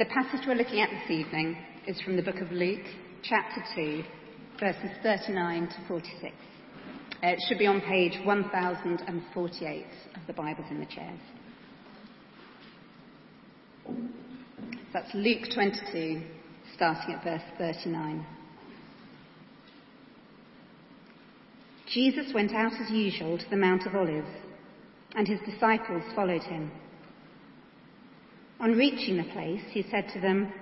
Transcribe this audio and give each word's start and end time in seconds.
The 0.00 0.06
passage 0.06 0.46
we're 0.46 0.54
looking 0.54 0.80
at 0.80 0.88
this 0.88 1.10
evening 1.10 1.58
is 1.86 2.00
from 2.00 2.16
the 2.16 2.22
book 2.22 2.40
of 2.40 2.50
Luke, 2.50 2.86
chapter 3.22 3.62
2, 3.74 4.02
verses 4.58 4.90
39 5.02 5.68
to 5.68 5.74
46. 5.88 6.32
Uh, 7.22 7.26
it 7.26 7.38
should 7.46 7.58
be 7.58 7.66
on 7.66 7.82
page 7.82 8.18
1048 8.24 9.84
of 10.16 10.26
the 10.26 10.32
Bibles 10.32 10.64
in 10.70 10.80
the 10.80 10.86
chairs. 10.86 11.20
That's 14.94 15.12
Luke 15.12 15.44
22, 15.54 16.22
starting 16.74 17.14
at 17.16 17.22
verse 17.22 17.42
39. 17.58 18.24
Jesus 21.92 22.32
went 22.32 22.54
out 22.54 22.72
as 22.72 22.90
usual 22.90 23.36
to 23.36 23.50
the 23.50 23.56
Mount 23.56 23.86
of 23.86 23.94
Olives, 23.94 24.32
and 25.14 25.28
his 25.28 25.40
disciples 25.40 26.04
followed 26.14 26.44
him. 26.44 26.70
On 28.60 28.72
reaching 28.72 29.16
the 29.16 29.32
place, 29.32 29.62
he 29.70 29.84
said 29.90 30.08
to 30.12 30.20
them, 30.20 30.52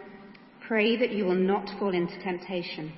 Pray 0.67 0.97
that 0.97 1.11
you 1.11 1.25
will 1.25 1.35
not 1.35 1.69
fall 1.79 1.93
into 1.93 2.17
temptation. 2.23 2.93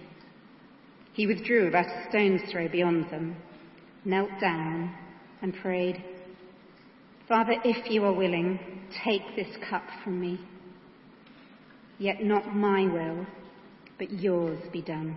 He 1.15 1.27
withdrew 1.27 1.69
about 1.69 1.87
a 1.87 2.07
stone's 2.09 2.43
throw 2.51 2.69
beyond 2.69 3.11
them, 3.11 3.37
knelt 4.05 4.31
down, 4.41 4.95
and 5.41 5.55
prayed, 5.55 6.03
Father, 7.29 7.55
if 7.65 7.91
you 7.91 8.05
are 8.05 8.13
willing, 8.13 8.59
take 9.05 9.23
this 9.37 9.57
cup 9.71 9.85
from 10.03 10.21
me. 10.21 10.41
Yet 11.99 12.23
not 12.23 12.55
my 12.55 12.83
will, 12.83 13.27
but 13.99 14.11
yours 14.11 14.59
be 14.73 14.83
done. 14.83 15.17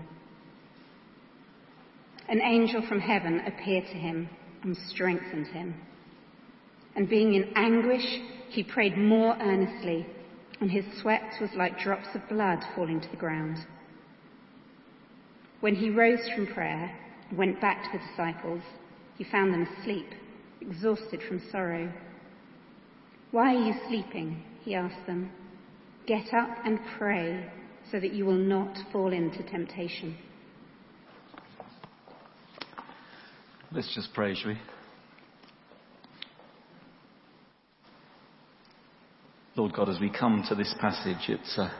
An 2.30 2.40
angel 2.40 2.86
from 2.88 3.00
heaven 3.00 3.42
appeared 3.46 3.86
to 3.86 3.98
him 3.98 4.30
and 4.64 4.78
strengthened 4.90 5.48
him. 5.48 5.76
And 6.96 7.10
being 7.10 7.34
in 7.34 7.52
anguish, 7.56 8.06
he 8.50 8.64
prayed 8.64 8.98
more 8.98 9.36
earnestly, 9.40 10.06
and 10.62 10.70
his 10.70 10.86
sweat 11.02 11.34
was 11.42 11.50
like 11.56 11.80
drops 11.80 12.08
of 12.14 12.28
blood 12.30 12.60
falling 12.76 13.02
to 13.02 13.10
the 13.10 13.18
ground. 13.18 13.58
When 15.62 15.76
he 15.76 15.90
rose 15.90 16.20
from 16.36 16.48
prayer 16.48 16.96
and 17.30 17.38
went 17.38 17.60
back 17.62 17.84
to 17.84 17.98
the 17.98 18.04
disciples, 18.06 18.62
he 19.18 19.24
found 19.24 19.54
them 19.54 19.68
asleep, 19.80 20.08
exhausted 20.62 21.22
from 21.28 21.42
sorrow. 21.52 21.92
Why 23.32 23.56
are 23.56 23.66
you 23.66 23.74
sleeping? 23.88 24.44
He 24.64 24.76
asked 24.76 25.08
them. 25.08 25.32
Get 26.06 26.34
up 26.34 26.50
and 26.66 26.80
pray 26.98 27.50
so 27.92 28.00
that 28.00 28.14
you 28.14 28.26
will 28.26 28.34
not 28.34 28.78
fall 28.92 29.12
into 29.12 29.42
temptation. 29.44 30.18
Let's 33.72 33.94
just 33.96 34.14
pray, 34.14 34.36
shall 34.36 34.52
we? 34.52 34.58
Lord 39.56 39.74
God, 39.74 39.88
as 39.88 40.00
we 40.00 40.10
come 40.10 40.44
to 40.50 40.56
this 40.56 40.74
passage, 40.82 41.30
it's 41.30 41.58
a, 41.60 41.72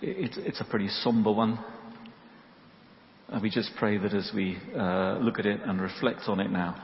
it's, 0.00 0.38
it's 0.38 0.60
a 0.60 0.64
pretty 0.64 0.86
somber 0.86 1.32
one. 1.32 1.58
And 3.28 3.42
we 3.42 3.50
just 3.50 3.70
pray 3.76 3.98
that 3.98 4.14
as 4.14 4.30
we 4.32 4.58
uh, 4.78 5.18
look 5.18 5.40
at 5.40 5.46
it 5.46 5.60
and 5.64 5.80
reflect 5.80 6.20
on 6.28 6.38
it 6.38 6.52
now, 6.52 6.80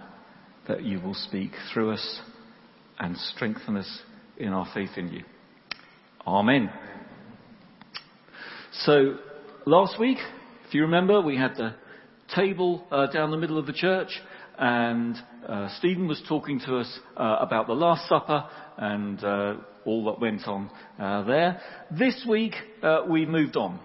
that 0.66 0.82
you 0.82 1.00
will 1.00 1.14
speak 1.14 1.52
through 1.72 1.92
us 1.92 2.20
and 2.98 3.16
strengthen 3.16 3.76
us 3.76 4.00
in 4.36 4.48
our 4.48 4.66
faith 4.74 4.90
in 4.96 5.12
you. 5.12 5.22
Amen. 6.26 6.70
So, 8.84 9.18
last 9.64 10.00
week, 10.00 10.18
if 10.66 10.74
you 10.74 10.82
remember, 10.82 11.20
we 11.20 11.36
had 11.36 11.54
the 11.54 11.76
table 12.34 12.84
uh, 12.90 13.06
down 13.12 13.30
the 13.30 13.36
middle 13.36 13.58
of 13.58 13.66
the 13.66 13.72
church, 13.72 14.10
and 14.58 15.16
uh, 15.48 15.68
Stephen 15.78 16.08
was 16.08 16.20
talking 16.28 16.58
to 16.66 16.78
us 16.78 16.98
uh, 17.16 17.36
about 17.38 17.68
the 17.68 17.74
Last 17.74 18.08
Supper 18.08 18.44
and 18.76 19.22
uh, 19.22 19.54
all 19.86 20.04
that 20.06 20.20
went 20.20 20.46
on 20.46 20.70
uh, 20.98 21.22
there. 21.22 21.60
This 21.90 22.26
week, 22.28 22.54
uh, 22.82 23.02
we've 23.08 23.28
moved 23.28 23.56
on. 23.56 23.80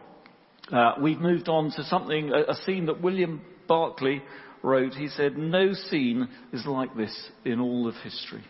we've 1.02 1.20
moved 1.20 1.48
on 1.48 1.72
to 1.72 1.84
something, 1.84 2.32
a, 2.32 2.52
a 2.52 2.56
scene 2.66 2.88
that 2.88 3.02
William 3.02 3.42
Barclay 3.68 4.22
wrote. 4.64 4.94
He 4.94 5.08
said, 5.08 5.38
"No 5.38 5.74
scene 5.74 6.28
is 6.52 6.66
like 6.66 6.96
this 6.96 7.30
in 7.46 7.60
all 7.60 7.88
of 7.88 7.96
history." 8.04 8.44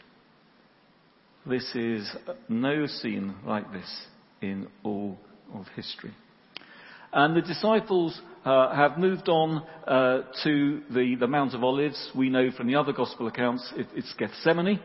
This 1.45 1.73
is 1.73 2.07
no 2.49 2.85
scene 2.85 3.33
like 3.45 3.71
this 3.71 4.05
in 4.41 4.67
all 4.83 5.17
of 5.55 5.65
history. 5.75 6.13
And 7.13 7.35
the 7.35 7.41
disciples 7.41 8.19
uh, 8.45 8.73
have 8.75 8.97
moved 8.97 9.27
on 9.27 9.63
uh, 9.87 10.21
to 10.43 10.81
the, 10.91 11.15
the, 11.19 11.27
Mount 11.27 11.53
of 11.53 11.63
Olives. 11.63 12.11
We 12.15 12.29
know 12.29 12.51
from 12.51 12.67
the 12.67 12.75
other 12.75 12.93
gospel 12.93 13.27
accounts 13.27 13.73
it, 13.75 13.87
it's 13.95 14.13
Gethsemane. 14.17 14.79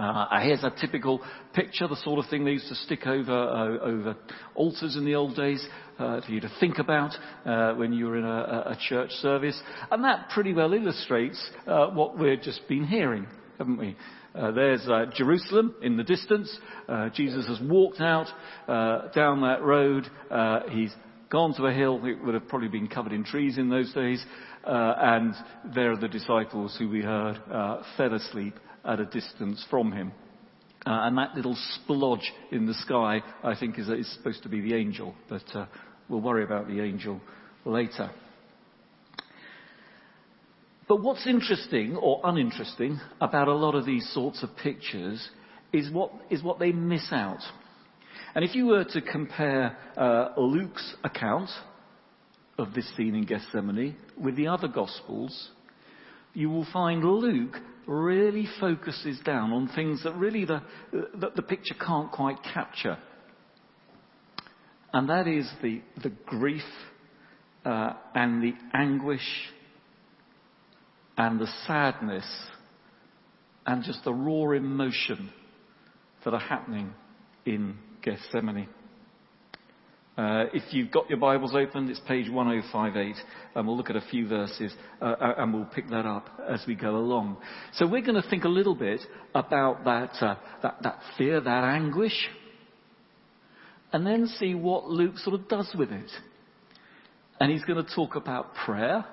Uh, 0.00 0.40
here's 0.40 0.64
a 0.64 0.72
typical 0.80 1.20
picture, 1.52 1.86
the 1.86 1.96
sort 1.96 2.18
of 2.18 2.30
thing 2.30 2.44
they 2.44 2.52
used 2.52 2.68
to 2.68 2.74
stick 2.74 3.06
over 3.06 3.32
uh, 3.32 3.84
over 3.84 4.16
altars 4.54 4.96
in 4.96 5.04
the 5.04 5.14
old 5.14 5.36
days 5.36 5.62
uh, 5.98 6.20
for 6.22 6.32
you 6.32 6.40
to 6.40 6.50
think 6.58 6.78
about 6.78 7.12
uh, 7.44 7.74
when 7.74 7.92
you 7.92 8.06
were 8.06 8.16
in 8.16 8.24
a, 8.24 8.70
a, 8.70 8.78
church 8.88 9.10
service, 9.20 9.60
and 9.90 10.02
that 10.02 10.30
pretty 10.30 10.54
well 10.54 10.72
illustrates 10.72 11.50
what 11.66 12.18
we've 12.18 12.40
just 12.40 12.66
been 12.66 12.84
hearing, 12.84 13.26
haven't 13.58 13.76
we? 13.76 13.94
Uh, 14.34 14.52
there's 14.52 14.86
uh, 14.88 15.06
Jerusalem 15.14 15.74
in 15.82 15.96
the 15.96 16.04
distance. 16.04 16.56
Uh, 16.88 17.08
Jesus 17.10 17.46
has 17.48 17.58
walked 17.68 18.00
out 18.00 18.28
uh, 18.68 19.08
down 19.08 19.40
that 19.42 19.62
road. 19.62 20.08
Uh, 20.30 20.60
he's 20.70 20.94
gone 21.30 21.54
to 21.56 21.66
a 21.66 21.72
hill. 21.72 22.00
It 22.04 22.24
would 22.24 22.34
have 22.34 22.48
probably 22.48 22.68
been 22.68 22.88
covered 22.88 23.12
in 23.12 23.24
trees 23.24 23.58
in 23.58 23.68
those 23.68 23.92
days. 23.92 24.24
Uh, 24.64 24.94
and 24.98 25.34
there 25.74 25.92
are 25.92 25.96
the 25.96 26.08
disciples 26.08 26.76
who 26.78 26.88
we 26.88 27.02
heard 27.02 27.40
fell 27.96 28.14
asleep 28.14 28.54
at 28.84 29.00
a 29.00 29.06
distance 29.06 29.64
from 29.70 29.92
him. 29.92 30.12
and 30.86 31.18
that 31.18 31.34
little 31.34 31.56
splodge 31.78 32.24
in 32.50 32.66
the 32.66 32.74
sky, 32.74 33.22
I 33.42 33.54
think, 33.54 33.78
is, 33.78 33.88
is 33.88 34.12
supposed 34.14 34.42
to 34.44 34.48
be 34.48 34.60
the 34.60 34.74
angel. 34.74 35.14
But 35.28 35.68
we'll 36.08 36.20
worry 36.20 36.44
about 36.44 36.68
the 36.68 36.80
angel 36.80 37.20
later. 37.64 38.10
But 40.88 41.02
what's 41.02 41.24
interesting 41.24 41.96
or 41.96 42.20
uninteresting 42.24 42.98
about 43.20 43.46
a 43.46 43.54
lot 43.54 43.76
of 43.76 43.86
these 43.86 44.12
sorts 44.12 44.42
of 44.42 44.56
pictures 44.56 45.28
is 45.72 45.88
what, 45.92 46.10
is 46.30 46.42
what 46.42 46.58
they 46.58 46.72
miss 46.72 47.06
out. 47.12 47.42
And 48.34 48.44
if 48.44 48.56
you 48.56 48.66
were 48.66 48.84
to 48.84 49.00
compare 49.00 49.76
uh, 49.96 50.30
Luke's 50.36 50.96
account 51.04 51.50
of 52.58 52.74
this 52.74 52.90
scene 52.96 53.14
in 53.14 53.24
Gethsemane 53.24 53.96
with 54.20 54.34
the 54.36 54.48
other 54.48 54.66
Gospels, 54.66 55.50
you 56.34 56.50
will 56.50 56.66
find 56.72 57.04
Luke 57.04 57.56
really 57.90 58.46
focuses 58.60 59.18
down 59.24 59.52
on 59.52 59.68
things 59.74 60.04
that 60.04 60.14
really 60.14 60.44
the, 60.44 60.62
the, 60.92 61.32
the 61.34 61.42
picture 61.42 61.74
can't 61.74 62.12
quite 62.12 62.38
capture. 62.54 62.96
And 64.92 65.08
that 65.08 65.26
is 65.26 65.50
the, 65.60 65.82
the 66.02 66.10
grief 66.24 66.62
uh, 67.64 67.94
and 68.14 68.42
the 68.42 68.52
anguish 68.72 69.26
and 71.16 71.40
the 71.40 71.48
sadness 71.66 72.24
and 73.66 73.82
just 73.82 74.04
the 74.04 74.14
raw 74.14 74.52
emotion 74.52 75.30
that 76.24 76.32
are 76.32 76.40
happening 76.40 76.94
in 77.44 77.76
Gethsemane. 78.02 78.68
Uh, 80.20 80.44
if 80.52 80.62
you've 80.74 80.90
got 80.90 81.08
your 81.08 81.18
Bibles 81.18 81.54
open, 81.54 81.88
it's 81.88 81.98
page 82.00 82.28
1058, 82.28 83.16
and 83.54 83.66
we'll 83.66 83.74
look 83.74 83.88
at 83.88 83.96
a 83.96 84.02
few 84.10 84.28
verses, 84.28 84.70
uh, 85.00 85.14
uh, 85.18 85.34
and 85.38 85.54
we'll 85.54 85.64
pick 85.64 85.88
that 85.88 86.04
up 86.04 86.28
as 86.46 86.62
we 86.68 86.74
go 86.74 86.98
along. 86.98 87.38
So 87.72 87.86
we're 87.86 88.02
going 88.02 88.20
to 88.20 88.28
think 88.28 88.44
a 88.44 88.48
little 88.48 88.74
bit 88.74 89.00
about 89.34 89.82
that, 89.84 90.10
uh, 90.20 90.34
that, 90.62 90.76
that 90.82 90.98
fear, 91.16 91.40
that 91.40 91.64
anguish, 91.64 92.28
and 93.94 94.06
then 94.06 94.26
see 94.26 94.54
what 94.54 94.88
Luke 94.88 95.16
sort 95.16 95.40
of 95.40 95.48
does 95.48 95.74
with 95.74 95.90
it. 95.90 96.10
And 97.40 97.50
he's 97.50 97.64
going 97.64 97.82
to 97.82 97.94
talk 97.94 98.14
about 98.14 98.54
prayer, 98.66 99.06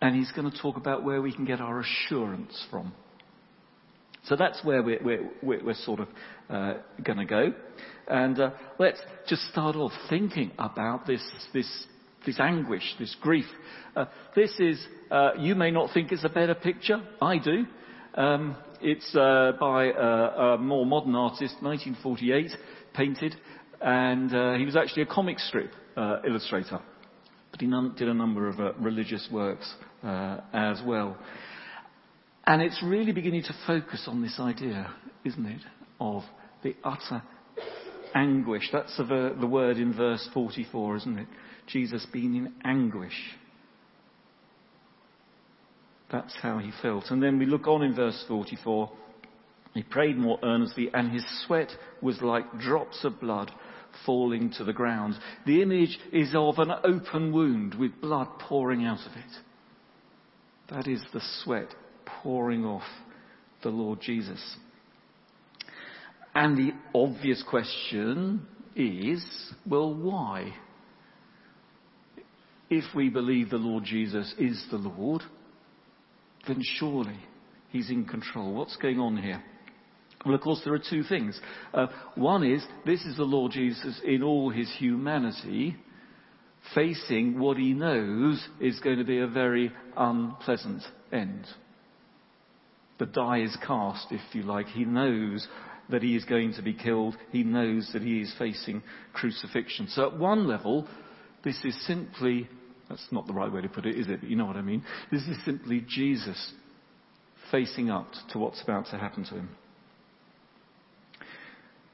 and 0.00 0.14
he's 0.14 0.30
going 0.30 0.48
to 0.48 0.56
talk 0.56 0.76
about 0.76 1.02
where 1.02 1.20
we 1.20 1.34
can 1.34 1.46
get 1.46 1.60
our 1.60 1.80
assurance 1.80 2.64
from. 2.70 2.92
So 4.26 4.36
that's 4.36 4.62
where 4.64 4.84
we're, 4.84 5.30
we're, 5.42 5.64
we're 5.64 5.74
sort 5.74 5.98
of 5.98 6.08
uh, 6.48 6.74
going 7.02 7.18
to 7.18 7.24
go. 7.24 7.54
And 8.10 8.40
uh, 8.40 8.50
let's 8.80 9.00
just 9.28 9.42
start 9.52 9.76
off 9.76 9.92
thinking 10.08 10.50
about 10.58 11.06
this, 11.06 11.22
this, 11.54 11.86
this 12.26 12.40
anguish, 12.40 12.82
this 12.98 13.16
grief. 13.20 13.46
Uh, 13.94 14.06
this 14.34 14.52
is, 14.58 14.84
uh, 15.12 15.30
you 15.38 15.54
may 15.54 15.70
not 15.70 15.94
think 15.94 16.10
it's 16.10 16.24
a 16.24 16.28
better 16.28 16.56
picture. 16.56 17.00
I 17.22 17.38
do. 17.38 17.66
Um, 18.14 18.56
it's 18.80 19.14
uh, 19.14 19.52
by 19.60 19.86
a, 19.86 20.54
a, 20.54 20.58
more 20.58 20.84
modern 20.84 21.14
artist, 21.14 21.62
1948, 21.62 22.50
painted, 22.94 23.36
and 23.80 24.34
uh, 24.34 24.54
he 24.54 24.64
was 24.64 24.74
actually 24.74 25.02
a 25.02 25.06
comic 25.06 25.38
strip 25.38 25.72
illustrator. 26.26 26.80
But 27.52 27.60
he 27.60 27.66
did 27.96 28.08
a 28.08 28.14
number 28.14 28.48
of 28.48 28.58
religious 28.82 29.28
works 29.30 29.72
uh, 30.02 30.38
as 30.52 30.80
well. 30.84 31.16
And 32.46 32.62
it's 32.62 32.82
really 32.82 33.12
beginning 33.12 33.42
to 33.44 33.54
focus 33.66 34.04
on 34.08 34.22
this 34.22 34.40
idea, 34.40 34.92
isn't 35.24 35.46
it, 35.46 35.60
of 36.00 36.22
the 36.64 36.74
utter 36.82 37.22
anguish. 38.14 38.68
That's 38.72 38.96
the, 38.96 39.34
the 39.38 39.46
word 39.46 39.76
in 39.76 39.94
verse 39.94 40.28
44, 40.34 40.96
isn't 40.96 41.18
it? 41.18 41.26
Jesus 41.66 42.06
being 42.12 42.34
in 42.34 42.52
anguish. 42.64 43.16
That's 46.10 46.34
how 46.42 46.58
he 46.58 46.72
felt. 46.82 47.04
And 47.10 47.22
then 47.22 47.38
we 47.38 47.46
look 47.46 47.66
on 47.66 47.82
in 47.82 47.94
verse 47.94 48.24
44, 48.26 48.90
He 49.74 49.82
prayed 49.82 50.18
more 50.18 50.38
earnestly, 50.42 50.90
and 50.92 51.12
his 51.12 51.24
sweat 51.46 51.70
was 52.02 52.20
like 52.20 52.58
drops 52.58 53.04
of 53.04 53.20
blood 53.20 53.52
falling 54.04 54.52
to 54.58 54.64
the 54.64 54.72
ground. 54.72 55.14
The 55.46 55.62
image 55.62 55.98
is 56.12 56.34
of 56.34 56.58
an 56.58 56.72
open 56.84 57.32
wound 57.32 57.74
with 57.74 58.00
blood 58.00 58.28
pouring 58.40 58.84
out 58.84 59.00
of 59.06 59.12
it. 59.12 60.74
That 60.74 60.88
is 60.88 61.02
the 61.12 61.22
sweat 61.42 61.68
pouring 62.04 62.64
off 62.64 62.86
the 63.62 63.70
Lord 63.70 64.00
Jesus. 64.00 64.56
And 66.34 66.56
the 66.56 66.72
obvious 66.94 67.42
question 67.48 68.46
is, 68.76 69.24
well, 69.66 69.94
why? 69.94 70.54
If 72.68 72.84
we 72.94 73.08
believe 73.08 73.50
the 73.50 73.56
Lord 73.56 73.84
Jesus 73.84 74.32
is 74.38 74.64
the 74.70 74.76
Lord, 74.76 75.22
then 76.46 76.62
surely 76.78 77.18
he's 77.70 77.90
in 77.90 78.04
control. 78.04 78.54
What's 78.54 78.76
going 78.76 79.00
on 79.00 79.16
here? 79.16 79.42
Well, 80.24 80.34
of 80.34 80.40
course, 80.40 80.60
there 80.64 80.74
are 80.74 80.78
two 80.78 81.02
things. 81.02 81.40
Uh, 81.72 81.86
one 82.14 82.44
is, 82.44 82.64
this 82.84 83.02
is 83.04 83.16
the 83.16 83.24
Lord 83.24 83.52
Jesus 83.52 84.00
in 84.04 84.22
all 84.22 84.50
his 84.50 84.70
humanity, 84.78 85.76
facing 86.74 87.38
what 87.38 87.56
he 87.56 87.72
knows 87.72 88.46
is 88.60 88.78
going 88.80 88.98
to 88.98 89.04
be 89.04 89.18
a 89.18 89.26
very 89.26 89.72
unpleasant 89.96 90.82
end. 91.10 91.46
The 92.98 93.06
die 93.06 93.40
is 93.40 93.56
cast, 93.66 94.08
if 94.10 94.20
you 94.34 94.42
like. 94.42 94.66
He 94.66 94.84
knows 94.84 95.48
that 95.90 96.02
he 96.02 96.16
is 96.16 96.24
going 96.24 96.54
to 96.54 96.62
be 96.62 96.74
killed. 96.74 97.16
He 97.32 97.42
knows 97.42 97.90
that 97.92 98.02
he 98.02 98.20
is 98.20 98.34
facing 98.38 98.82
crucifixion. 99.12 99.88
So 99.88 100.06
at 100.06 100.18
one 100.18 100.46
level, 100.46 100.86
this 101.44 101.58
is 101.64 101.86
simply, 101.86 102.48
that's 102.88 103.06
not 103.10 103.26
the 103.26 103.32
right 103.32 103.52
way 103.52 103.62
to 103.62 103.68
put 103.68 103.86
it, 103.86 103.98
is 103.98 104.08
it? 104.08 104.20
But 104.20 104.30
you 104.30 104.36
know 104.36 104.46
what 104.46 104.56
I 104.56 104.62
mean. 104.62 104.82
This 105.10 105.22
is 105.22 105.36
simply 105.44 105.84
Jesus 105.88 106.52
facing 107.50 107.90
up 107.90 108.08
to 108.32 108.38
what's 108.38 108.62
about 108.62 108.86
to 108.86 108.98
happen 108.98 109.24
to 109.24 109.34
him. 109.34 109.48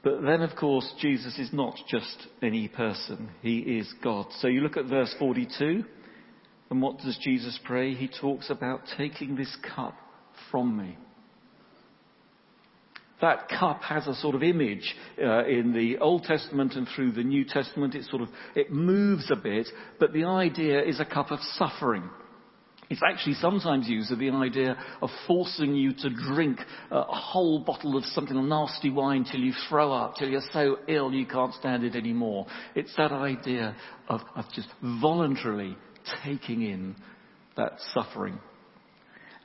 But 0.03 0.21
then, 0.21 0.41
of 0.41 0.55
course, 0.55 0.89
Jesus 0.99 1.37
is 1.37 1.51
not 1.51 1.75
just 1.89 2.27
any 2.41 2.67
person. 2.67 3.29
He 3.41 3.57
is 3.57 3.91
God. 4.03 4.27
So 4.39 4.47
you 4.47 4.61
look 4.61 4.77
at 4.77 4.85
verse 4.85 5.13
42, 5.19 5.83
and 6.69 6.81
what 6.81 6.99
does 6.99 7.17
Jesus 7.21 7.59
pray? 7.65 7.93
He 7.93 8.07
talks 8.07 8.49
about 8.49 8.81
taking 8.97 9.35
this 9.35 9.53
cup 9.75 9.95
from 10.51 10.77
me. 10.77 10.97
That 13.19 13.49
cup 13.49 13.81
has 13.81 14.05
a 14.05 14.13
sort 14.15 14.35
of 14.35 14.43
image 14.43 14.95
uh, 15.21 15.45
in 15.45 15.73
the 15.73 15.97
Old 15.97 16.23
Testament 16.23 16.73
and 16.73 16.87
through 16.95 17.13
the 17.13 17.23
New 17.23 17.45
Testament. 17.45 17.95
It 17.95 18.05
sort 18.05 18.21
of, 18.21 18.29
it 18.55 18.71
moves 18.71 19.31
a 19.31 19.35
bit, 19.35 19.67
but 19.99 20.13
the 20.13 20.25
idea 20.25 20.83
is 20.83 20.99
a 20.99 21.05
cup 21.05 21.31
of 21.31 21.39
suffering. 21.53 22.03
It's 22.89 23.01
actually 23.05 23.33
sometimes 23.35 23.89
used 23.89 24.11
with 24.11 24.19
the 24.19 24.29
idea 24.29 24.77
of 25.01 25.09
forcing 25.25 25.75
you 25.75 25.93
to 25.93 26.09
drink 26.09 26.59
a 26.89 27.03
whole 27.03 27.59
bottle 27.59 27.97
of 27.97 28.05
something 28.05 28.47
nasty 28.47 28.89
wine 28.89 29.25
till 29.29 29.41
you 29.41 29.53
throw 29.67 29.91
up, 29.91 30.15
till 30.15 30.29
you're 30.29 30.41
so 30.53 30.77
ill 30.87 31.11
you 31.11 31.25
can't 31.25 31.53
stand 31.55 31.83
it 31.83 31.95
anymore. 31.95 32.45
It's 32.75 32.95
that 32.95 33.11
idea 33.11 33.75
of, 34.07 34.21
of 34.35 34.45
just 34.53 34.69
voluntarily 34.81 35.75
taking 36.23 36.61
in 36.61 36.95
that 37.57 37.73
suffering. 37.93 38.39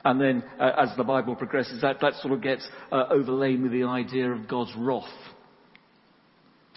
And 0.05 0.19
then, 0.19 0.43
uh, 0.59 0.71
as 0.77 0.89
the 0.97 1.03
Bible 1.03 1.35
progresses, 1.35 1.81
that, 1.81 2.01
that 2.01 2.13
sort 2.15 2.33
of 2.33 2.41
gets 2.41 2.67
uh, 2.91 3.05
overlain 3.09 3.63
with 3.63 3.71
the 3.71 3.83
idea 3.83 4.31
of 4.31 4.47
God's 4.47 4.73
wrath 4.77 5.03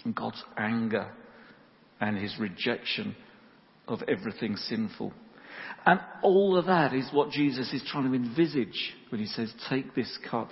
and 0.05 0.15
God's 0.15 0.41
anger 0.57 1.11
and 1.99 2.17
his 2.17 2.35
rejection 2.39 3.15
of 3.87 4.01
everything 4.07 4.55
sinful. 4.55 5.11
And 5.85 5.99
all 6.21 6.57
of 6.57 6.65
that 6.65 6.93
is 6.93 7.09
what 7.11 7.31
Jesus 7.31 7.71
is 7.73 7.83
trying 7.89 8.09
to 8.09 8.15
envisage 8.15 8.93
when 9.09 9.19
he 9.19 9.27
says, 9.27 9.53
Take 9.69 9.95
this 9.95 10.17
cup 10.29 10.49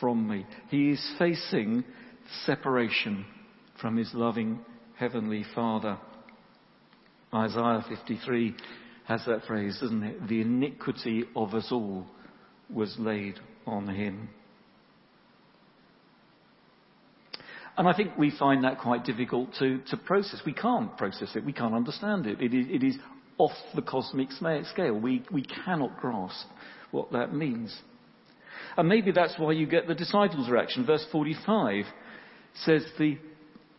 from 0.00 0.28
me. 0.28 0.46
He 0.68 0.90
is 0.90 1.14
facing 1.18 1.84
separation 2.44 3.24
from 3.80 3.96
his 3.96 4.10
loving 4.14 4.60
heavenly 4.98 5.44
Father. 5.54 5.98
Isaiah 7.34 7.84
53 7.88 8.54
has 9.06 9.24
that 9.26 9.44
phrase, 9.46 9.78
doesn't 9.80 10.02
it? 10.02 10.28
The 10.28 10.40
iniquity 10.40 11.24
of 11.34 11.54
us 11.54 11.68
all 11.70 12.06
was 12.68 12.94
laid 12.98 13.38
on 13.66 13.88
him. 13.88 14.28
And 17.78 17.86
I 17.86 17.92
think 17.92 18.16
we 18.16 18.32
find 18.36 18.64
that 18.64 18.80
quite 18.80 19.04
difficult 19.04 19.50
to, 19.58 19.80
to 19.90 19.96
process. 19.96 20.40
We 20.46 20.54
can't 20.54 20.96
process 20.96 21.36
it. 21.36 21.44
We 21.44 21.52
can't 21.52 21.74
understand 21.74 22.26
it. 22.26 22.40
It 22.40 22.54
is, 22.54 22.66
it 22.70 22.82
is 22.82 22.96
off 23.38 23.52
the 23.74 23.82
cosmic 23.82 24.30
scale. 24.32 24.94
We, 24.98 25.24
we 25.30 25.42
cannot 25.42 26.00
grasp 26.00 26.46
what 26.90 27.12
that 27.12 27.34
means. 27.34 27.76
And 28.76 28.88
maybe 28.88 29.12
that's 29.12 29.34
why 29.38 29.52
you 29.52 29.66
get 29.66 29.86
the 29.86 29.94
disciples' 29.94 30.48
reaction. 30.48 30.86
Verse 30.86 31.04
45 31.12 31.84
says 32.64 32.84
the 32.98 33.18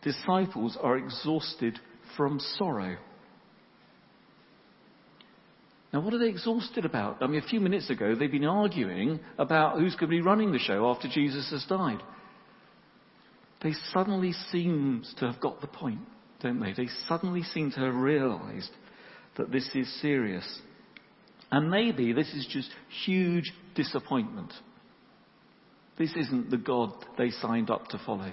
disciples 0.02 0.78
are 0.80 0.96
exhausted 0.96 1.78
from 2.16 2.40
sorrow. 2.56 2.96
Now, 5.92 6.00
what 6.00 6.12
are 6.12 6.18
they 6.18 6.28
exhausted 6.28 6.84
about? 6.84 7.22
I 7.22 7.26
mean, 7.26 7.42
a 7.42 7.48
few 7.48 7.60
minutes 7.60 7.88
ago, 7.88 8.14
they've 8.14 8.30
been 8.30 8.44
arguing 8.44 9.20
about 9.38 9.78
who's 9.78 9.94
going 9.94 10.10
to 10.10 10.16
be 10.16 10.20
running 10.20 10.52
the 10.52 10.58
show 10.58 10.90
after 10.90 11.08
Jesus 11.08 11.50
has 11.50 11.64
died. 11.66 12.02
They 13.62 13.72
suddenly 13.92 14.32
seem 14.52 15.02
to 15.18 15.26
have 15.26 15.40
got 15.40 15.60
the 15.60 15.66
point, 15.66 16.00
don't 16.40 16.60
they? 16.60 16.72
They 16.74 16.88
suddenly 17.08 17.42
seem 17.42 17.70
to 17.72 17.80
have 17.80 17.94
realized 17.94 18.70
that 19.36 19.50
this 19.50 19.68
is 19.74 20.00
serious. 20.00 20.60
And 21.50 21.70
maybe 21.70 22.12
this 22.12 22.28
is 22.34 22.46
just 22.50 22.70
huge 23.04 23.50
disappointment. 23.74 24.52
This 25.98 26.14
isn't 26.14 26.50
the 26.50 26.58
God 26.58 26.92
they 27.16 27.30
signed 27.30 27.70
up 27.70 27.88
to 27.88 28.00
follow. 28.04 28.32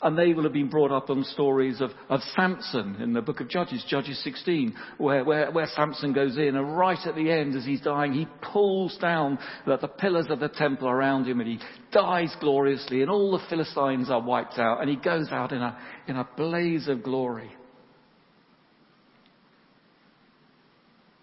And 0.00 0.16
they 0.16 0.32
will 0.32 0.44
have 0.44 0.52
been 0.52 0.68
brought 0.68 0.92
up 0.92 1.10
on 1.10 1.24
stories 1.24 1.80
of, 1.80 1.90
of 2.08 2.20
Samson 2.36 3.02
in 3.02 3.12
the 3.12 3.20
book 3.20 3.40
of 3.40 3.48
Judges, 3.48 3.84
Judges 3.88 4.22
16, 4.22 4.72
where, 4.98 5.24
where, 5.24 5.50
where 5.50 5.66
Samson 5.74 6.12
goes 6.12 6.36
in 6.36 6.54
and 6.54 6.76
right 6.76 6.98
at 7.04 7.16
the 7.16 7.30
end 7.30 7.56
as 7.56 7.64
he's 7.64 7.80
dying, 7.80 8.12
he 8.12 8.28
pulls 8.52 8.96
down 8.98 9.40
the, 9.66 9.76
the 9.76 9.88
pillars 9.88 10.26
of 10.30 10.38
the 10.38 10.50
temple 10.50 10.88
around 10.88 11.26
him 11.26 11.40
and 11.40 11.48
he 11.48 11.58
dies 11.90 12.32
gloriously 12.40 13.02
and 13.02 13.10
all 13.10 13.32
the 13.32 13.44
Philistines 13.50 14.08
are 14.08 14.22
wiped 14.22 14.58
out 14.58 14.80
and 14.80 14.88
he 14.88 14.94
goes 14.94 15.28
out 15.32 15.50
in 15.50 15.60
a, 15.60 15.76
in 16.06 16.16
a 16.16 16.28
blaze 16.36 16.86
of 16.86 17.02
glory. 17.02 17.50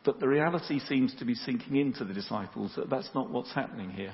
But 0.04 0.20
the 0.20 0.28
reality 0.28 0.80
seems 0.80 1.16
to 1.16 1.26
be 1.26 1.34
sinking 1.34 1.78
into 1.78 2.04
the 2.04 2.14
disciples 2.14 2.74
that 2.76 2.90
that's 2.90 3.10
not 3.16 3.32
what's 3.32 3.54
happening 3.54 3.90
here. 3.90 4.14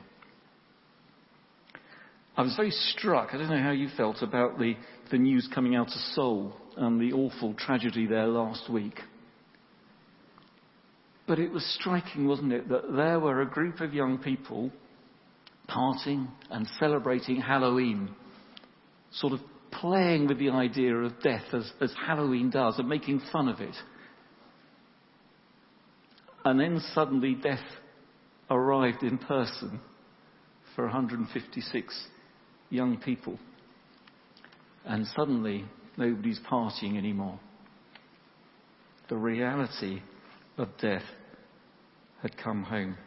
I 2.38 2.44
was 2.44 2.56
very 2.56 2.72
struck, 2.72 3.30
I 3.34 3.38
don't 3.38 3.50
know 3.50 3.62
how 3.62 3.72
you 3.72 3.90
felt, 3.98 4.22
about 4.22 4.58
the, 4.58 4.76
the 5.12 5.18
news 5.18 5.50
coming 5.54 5.76
out 5.76 5.88
of 5.88 6.00
Seoul 6.16 6.56
and 6.78 7.00
the 7.00 7.12
awful 7.14 7.54
tragedy 7.56 8.08
there 8.08 8.28
last 8.28 8.70
week. 8.70 9.00
But 11.28 11.40
it 11.40 11.52
was 11.52 11.66
striking, 11.80 12.28
wasn't 12.28 12.54
it, 12.54 12.70
that 12.70 12.94
there 12.96 13.20
were 13.20 13.42
a 13.42 13.46
group 13.46 13.82
of 13.82 13.94
young 13.94 14.18
people 14.18 14.72
parting 15.68 16.30
and 16.50 16.68
celebrating 16.80 17.42
Halloween, 17.42 18.10
sort 19.12 19.34
of 19.34 19.40
playing 19.72 20.28
with 20.28 20.40
the 20.40 20.50
idea 20.50 20.96
of 20.96 21.22
death 21.22 21.46
as, 21.54 21.70
as 21.82 21.94
Halloween 22.06 22.50
does 22.50 22.80
and 22.80 22.88
making 22.88 23.22
fun 23.32 23.50
of 23.50 23.60
it. 23.60 23.76
And 26.46 26.60
then 26.60 26.82
suddenly 26.94 27.36
death 27.36 27.60
arrived 28.50 29.04
in 29.04 29.18
person 29.18 29.80
for 30.76 30.86
156 30.86 32.08
young 32.72 32.98
people. 32.98 33.38
And 34.86 35.06
suddenly 35.16 35.66
nobody's 35.98 36.40
partying 36.40 36.98
anymore. 36.98 37.40
The 39.10 39.18
reality 39.18 40.02
of 40.58 40.70
death 40.82 41.04
had 42.24 42.36
come 42.38 42.64
home. 42.64 42.98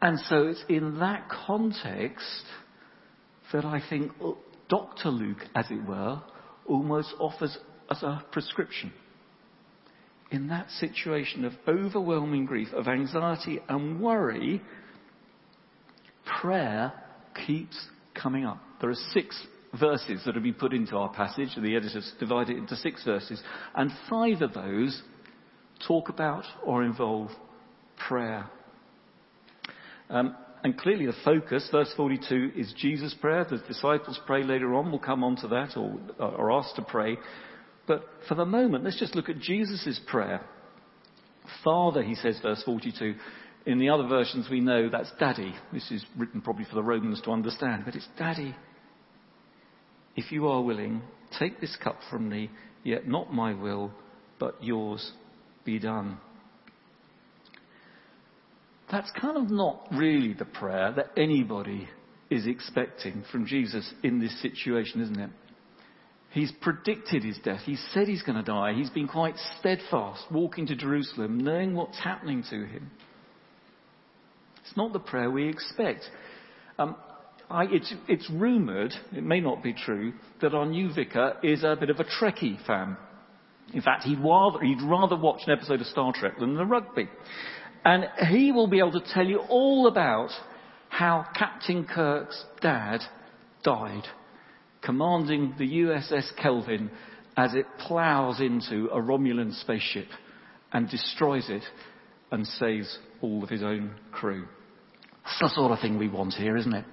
And 0.00 0.18
so 0.20 0.48
it's 0.48 0.64
in 0.68 0.98
that 1.00 1.28
context 1.28 2.44
that 3.52 3.64
I 3.64 3.82
think 3.88 4.12
Dr. 4.68 5.10
Luke, 5.10 5.44
as 5.54 5.66
it 5.70 5.86
were, 5.86 6.22
almost 6.66 7.14
offers 7.20 7.56
us 7.90 8.02
a 8.02 8.24
prescription 8.32 8.92
in 10.32 10.48
that 10.48 10.70
situation 10.70 11.44
of 11.44 11.52
overwhelming 11.68 12.46
grief, 12.46 12.68
of 12.72 12.88
anxiety 12.88 13.60
and 13.68 14.00
worry, 14.00 14.62
prayer 16.40 16.92
keeps 17.46 17.78
coming 18.14 18.44
up. 18.44 18.60
There 18.80 18.90
are 18.90 18.94
six 19.12 19.46
verses 19.78 20.22
that 20.24 20.34
have 20.34 20.44
been 20.44 20.54
put 20.54 20.72
into 20.72 20.96
our 20.96 21.12
passage. 21.12 21.50
and 21.56 21.64
The 21.64 21.76
editors 21.76 22.12
divide 22.20 22.50
it 22.50 22.56
into 22.56 22.76
six 22.76 23.04
verses. 23.04 23.42
And 23.74 23.90
five 24.10 24.42
of 24.42 24.54
those 24.54 25.02
talk 25.86 26.08
about 26.08 26.44
or 26.64 26.84
involve 26.84 27.30
prayer. 28.08 28.46
Um, 30.10 30.36
and 30.64 30.78
clearly 30.78 31.06
the 31.06 31.14
focus, 31.24 31.68
verse 31.72 31.92
42, 31.96 32.52
is 32.54 32.72
Jesus' 32.76 33.14
prayer. 33.20 33.44
The 33.48 33.58
disciples 33.66 34.20
pray 34.26 34.44
later 34.44 34.74
on. 34.74 34.90
We'll 34.90 35.00
come 35.00 35.24
on 35.24 35.36
to 35.36 35.48
that 35.48 35.76
or 35.76 35.98
are 36.20 36.52
asked 36.52 36.76
to 36.76 36.82
pray. 36.82 37.16
But 37.86 38.04
for 38.28 38.36
the 38.36 38.44
moment, 38.44 38.84
let's 38.84 38.98
just 38.98 39.16
look 39.16 39.28
at 39.28 39.40
Jesus' 39.40 40.00
prayer. 40.06 40.42
Father, 41.64 42.02
he 42.02 42.14
says, 42.14 42.38
verse 42.40 42.62
42, 42.64 43.16
In 43.64 43.78
the 43.78 43.90
other 43.90 44.06
versions, 44.06 44.48
we 44.50 44.60
know 44.60 44.88
that's 44.88 45.12
Daddy. 45.20 45.54
This 45.72 45.90
is 45.90 46.04
written 46.16 46.40
probably 46.40 46.64
for 46.64 46.74
the 46.74 46.82
Romans 46.82 47.20
to 47.22 47.30
understand, 47.30 47.84
but 47.84 47.94
it's 47.94 48.08
Daddy. 48.18 48.54
If 50.16 50.32
you 50.32 50.48
are 50.48 50.62
willing, 50.62 51.02
take 51.38 51.60
this 51.60 51.76
cup 51.76 51.98
from 52.10 52.28
me, 52.28 52.50
yet 52.82 53.06
not 53.06 53.32
my 53.32 53.54
will, 53.54 53.92
but 54.38 54.62
yours 54.62 55.12
be 55.64 55.78
done. 55.78 56.18
That's 58.90 59.10
kind 59.18 59.38
of 59.38 59.50
not 59.50 59.86
really 59.92 60.34
the 60.34 60.44
prayer 60.44 60.92
that 60.96 61.12
anybody 61.16 61.88
is 62.30 62.46
expecting 62.46 63.24
from 63.30 63.46
Jesus 63.46 63.90
in 64.02 64.18
this 64.18 64.42
situation, 64.42 65.00
isn't 65.00 65.20
it? 65.20 65.30
He's 66.30 66.52
predicted 66.60 67.24
his 67.24 67.38
death. 67.44 67.60
He 67.64 67.76
said 67.92 68.08
he's 68.08 68.22
going 68.22 68.36
to 68.36 68.42
die. 68.42 68.72
He's 68.74 68.90
been 68.90 69.08
quite 69.08 69.36
steadfast, 69.58 70.24
walking 70.30 70.66
to 70.66 70.74
Jerusalem, 70.74 71.38
knowing 71.38 71.74
what's 71.74 71.98
happening 71.98 72.42
to 72.50 72.66
him. 72.66 72.90
It's 74.64 74.76
not 74.76 74.92
the 74.92 74.98
prayer 74.98 75.30
we 75.30 75.48
expect. 75.48 76.04
Um, 76.78 76.96
I, 77.50 77.64
it's, 77.64 77.92
it's 78.08 78.28
rumoured, 78.30 78.92
it 79.12 79.22
may 79.22 79.40
not 79.40 79.62
be 79.62 79.74
true, 79.74 80.14
that 80.40 80.54
our 80.54 80.66
new 80.66 80.92
vicar 80.92 81.34
is 81.42 81.64
a 81.64 81.76
bit 81.78 81.90
of 81.90 82.00
a 82.00 82.04
Trekkie 82.04 82.64
fan. 82.66 82.96
In 83.74 83.82
fact, 83.82 84.04
he'd 84.04 84.18
rather, 84.18 84.60
he'd 84.60 84.82
rather 84.82 85.16
watch 85.16 85.42
an 85.46 85.52
episode 85.52 85.80
of 85.80 85.86
Star 85.86 86.12
Trek 86.14 86.38
than 86.38 86.54
the 86.54 86.64
rugby. 86.64 87.08
And 87.84 88.06
he 88.30 88.52
will 88.52 88.68
be 88.68 88.78
able 88.78 88.92
to 88.92 89.12
tell 89.12 89.26
you 89.26 89.40
all 89.48 89.86
about 89.86 90.30
how 90.88 91.26
Captain 91.36 91.84
Kirk's 91.84 92.44
dad 92.60 93.00
died, 93.62 94.04
commanding 94.82 95.54
the 95.58 95.68
USS 95.68 96.36
Kelvin 96.40 96.90
as 97.36 97.54
it 97.54 97.66
ploughs 97.80 98.40
into 98.40 98.88
a 98.88 99.00
Romulan 99.00 99.58
spaceship 99.60 100.08
and 100.72 100.88
destroys 100.88 101.48
it 101.48 101.62
and 102.30 102.46
saves 102.46 102.98
all 103.22 103.42
of 103.42 103.48
his 103.48 103.62
own 103.62 103.94
crew. 104.10 104.46
That's 105.24 105.38
the 105.40 105.48
sort 105.60 105.72
of 105.72 105.80
thing 105.80 105.98
we 105.98 106.08
want 106.08 106.34
here, 106.34 106.56
isn't 106.56 106.74
it? 106.74 106.84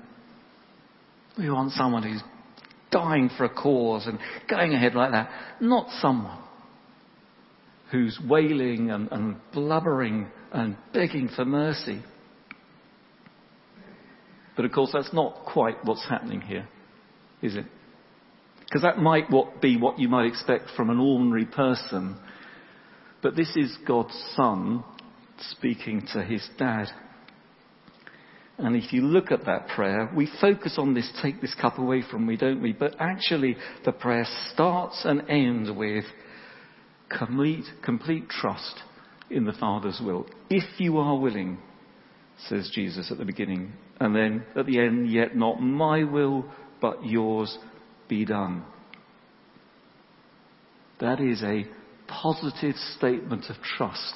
We 1.38 1.50
want 1.50 1.71
someone 1.74 2.03
who's 2.03 2.21
dying 2.91 3.29
for 3.38 3.45
a 3.45 3.50
cause 3.50 4.07
and 4.07 4.19
going 4.50 4.74
ahead 4.74 4.95
like 4.95 5.12
that, 5.12 5.29
not 5.59 5.88
someone 6.00 6.39
who's 7.91 8.19
wailing 8.27 8.91
and, 8.91 9.12
and 9.12 9.38
blubbering 9.51 10.27
and 10.51 10.77
begging 10.93 11.29
for 11.36 11.45
mercy. 11.45 12.01
But 14.55 14.65
of 14.65 14.71
course, 14.71 14.91
that's 14.93 15.13
not 15.13 15.45
quite 15.45 15.83
what's 15.86 16.07
happening 16.07 16.41
here, 16.41 16.67
is 17.41 17.55
it? 17.55 17.65
Because 18.65 18.81
that 18.83 19.00
might 19.00 19.31
what 19.31 19.62
be 19.62 19.77
what 19.77 19.98
you 19.98 20.09
might 20.09 20.27
expect 20.27 20.65
from 20.75 20.89
an 20.89 21.00
ordinary 21.00 21.45
person. 21.45 22.17
But 23.24 23.36
this 23.36 23.55
is 23.55 23.75
God's 23.88 24.13
Son 24.36 24.83
speaking 25.41 26.05
to 26.13 26.24
his 26.24 26.48
dad. 26.58 26.88
And 28.58 28.75
if 28.75 28.91
you 28.91 29.01
look 29.01 29.31
at 29.31 29.46
that 29.46 29.69
prayer, 29.69 30.10
we 30.13 30.29
focus 30.41 30.75
on 30.77 30.93
this, 30.93 31.10
take 31.22 31.39
this 31.39 31.55
cup 31.55 31.77
away 31.77 32.03
from 32.10 32.25
me, 32.25 32.36
don't 32.36 32.62
we? 32.62 32.74
But 32.74 32.96
actually, 33.00 33.55
the 33.86 33.93
prayer 33.93 34.25
starts 34.51 35.01
and 35.05 35.29
ends 35.29 35.72
with 35.72 36.03
complete, 37.10 37.65
complete 37.84 38.27
trust 38.29 38.81
in 39.29 39.46
the 39.46 39.53
Father's 39.53 40.01
will. 40.03 40.27
If 40.50 40.79
you 40.79 40.98
are 40.98 41.17
willing, 41.17 41.58
says 42.48 42.69
Jesus 42.74 43.12
at 43.12 43.17
the 43.17 43.25
beginning. 43.25 43.74
And 44.00 44.15
then 44.15 44.46
at 44.58 44.65
the 44.65 44.79
end, 44.79 45.10
yet 45.10 45.36
not 45.36 45.62
my 45.62 46.03
will, 46.03 46.46
but 46.81 47.05
yours 47.05 47.58
be 48.08 48.25
done. 48.25 48.63
That 51.00 51.22
is 51.22 51.41
a 51.43 51.65
positive 52.08 52.75
statement 52.98 53.46
of 53.50 53.55
trust 53.62 54.15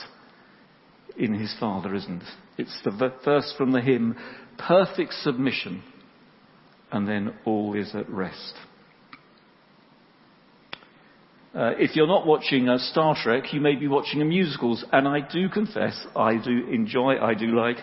in 1.17 1.34
his 1.34 1.55
Father, 1.60 1.93
isn't 1.93 2.22
it? 2.22 2.27
It's 2.58 2.82
the 2.84 3.12
verse 3.24 3.53
from 3.58 3.72
the 3.72 3.82
hymn, 3.82 4.15
perfect 4.58 5.13
submission, 5.13 5.84
and 6.91 7.08
then 7.08 7.34
all 7.46 7.74
is 7.75 7.93
at 7.96 8.10
rest. 8.10 8.53
Uh, 11.55 11.72
if 11.77 11.96
you're 11.96 12.08
not 12.08 12.25
watching 12.25 12.67
uh, 12.67 12.79
Star 12.79 13.15
Trek, 13.15 13.53
you 13.53 13.62
may 13.62 13.75
be 13.75 13.88
watching 13.88 14.22
a 14.22 14.25
musicals, 14.25 14.84
and 14.91 15.08
I 15.08 15.20
do 15.20 15.50
confess, 15.50 16.05
I 16.15 16.38
do 16.43 16.67
enjoy, 16.67 17.20
I 17.22 17.36
do 17.36 17.55
like 17.55 17.77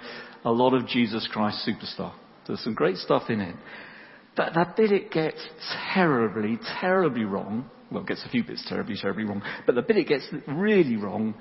a 0.45 0.51
lot 0.51 0.75
of 0.75 0.89
Jesus 0.89 1.29
Christ 1.31 1.69
Superstar. 1.69 2.13
There's 2.47 2.61
some 2.65 2.75
great 2.75 2.97
stuff 2.97 3.31
in 3.31 3.41
it. 3.41 3.55
But 4.37 4.55
that 4.55 4.77
bit 4.77 4.91
it 4.91 5.13
gets 5.13 5.41
terribly, 5.93 6.59
terribly 6.81 7.25
wrong, 7.25 7.71
well, 7.93 8.03
it 8.03 8.09
gets 8.09 8.25
a 8.25 8.29
few 8.29 8.43
bits 8.43 8.65
terribly, 8.69 8.97
terribly 9.01 9.25
wrong, 9.25 9.43
but 9.67 9.75
the 9.77 9.83
bit 9.83 9.99
it 9.99 10.09
gets 10.09 10.27
really 10.49 10.97
wrong 10.97 11.35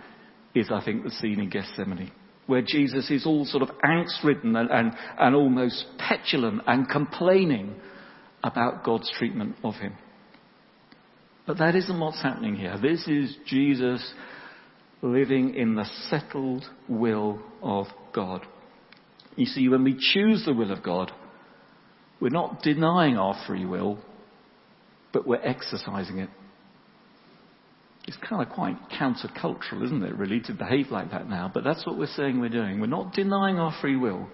is, 0.55 0.69
I 0.71 0.83
think, 0.83 1.03
the 1.03 1.11
scene 1.11 1.39
in 1.39 1.49
Gethsemane, 1.49 2.11
where 2.47 2.61
Jesus 2.61 3.09
is 3.11 3.25
all 3.25 3.45
sort 3.45 3.63
of 3.63 3.69
angst-ridden 3.83 4.55
and, 4.55 4.69
and, 4.69 4.93
and 5.19 5.35
almost 5.35 5.85
petulant 5.97 6.61
and 6.65 6.89
complaining 6.89 7.75
about 8.43 8.83
God's 8.83 9.11
treatment 9.17 9.55
of 9.63 9.75
him. 9.75 9.93
But 11.45 11.57
that 11.57 11.75
isn't 11.75 11.99
what's 11.99 12.21
happening 12.21 12.55
here. 12.55 12.77
This 12.81 13.07
is 13.07 13.35
Jesus 13.45 14.13
living 15.01 15.55
in 15.55 15.75
the 15.75 15.85
settled 16.09 16.65
will 16.87 17.41
of 17.61 17.87
God. 18.13 18.45
You 19.35 19.45
see, 19.45 19.67
when 19.69 19.83
we 19.83 19.97
choose 19.97 20.43
the 20.45 20.53
will 20.53 20.71
of 20.71 20.83
God, 20.83 21.11
we're 22.19 22.29
not 22.29 22.61
denying 22.61 23.17
our 23.17 23.41
free 23.47 23.65
will, 23.65 23.99
but 25.13 25.25
we're 25.25 25.41
exercising 25.41 26.19
it. 26.19 26.29
It's 28.09 28.17
kind 28.27 28.41
of 28.41 28.49
quite 28.51 28.75
countercultural, 28.99 29.85
isn't 29.85 30.01
it, 30.01 30.15
really, 30.15 30.39
to 30.41 30.53
behave 30.53 30.87
like 30.89 31.11
that 31.11 31.29
now? 31.29 31.51
But 31.53 31.63
that's 31.63 31.85
what 31.85 31.95
we're 31.95 32.07
saying 32.07 32.39
we're 32.39 32.49
doing. 32.49 32.79
We're 32.79 32.87
not 32.87 33.13
denying 33.13 33.59
our 33.59 33.71
free 33.81 33.97
will, 33.97 34.27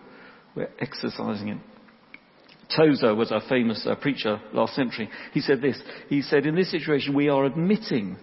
we're 0.56 0.70
exercising 0.80 1.50
it. 1.50 1.58
Tozer 2.74 3.14
was 3.14 3.32
a 3.32 3.42
famous 3.50 3.86
uh, 3.86 3.96
preacher 3.96 4.40
last 4.54 4.76
century. 4.76 5.10
He 5.34 5.42
said 5.42 5.62
this. 5.62 5.78
He 6.08 6.22
said, 6.22 6.46
in 6.46 6.56
this 6.56 6.72
situation, 6.72 7.14
we 7.14 7.28
are 7.28 7.44
admitting 7.44 8.16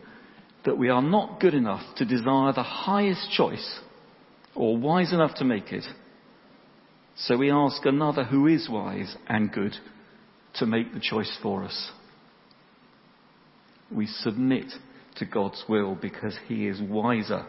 that 0.64 0.78
we 0.78 0.88
are 0.88 1.02
not 1.02 1.38
good 1.38 1.52
enough 1.52 1.82
to 1.96 2.06
desire 2.06 2.54
the 2.54 2.62
highest 2.62 3.30
choice 3.32 3.80
or 4.54 4.78
wise 4.78 5.12
enough 5.12 5.34
to 5.34 5.44
make 5.44 5.70
it. 5.70 5.84
So 7.14 7.36
we 7.36 7.50
ask 7.50 7.84
another 7.84 8.24
who 8.24 8.46
is 8.46 8.70
wise 8.70 9.14
and 9.28 9.52
good 9.52 9.76
to 10.54 10.64
make 10.64 10.94
the 10.94 11.00
choice 11.00 11.36
for 11.42 11.62
us. 11.62 11.90
We 13.90 14.06
submit 14.06 14.72
to 15.16 15.24
God's 15.24 15.62
will 15.68 15.94
because 15.94 16.36
He 16.48 16.66
is 16.66 16.80
wiser 16.80 17.44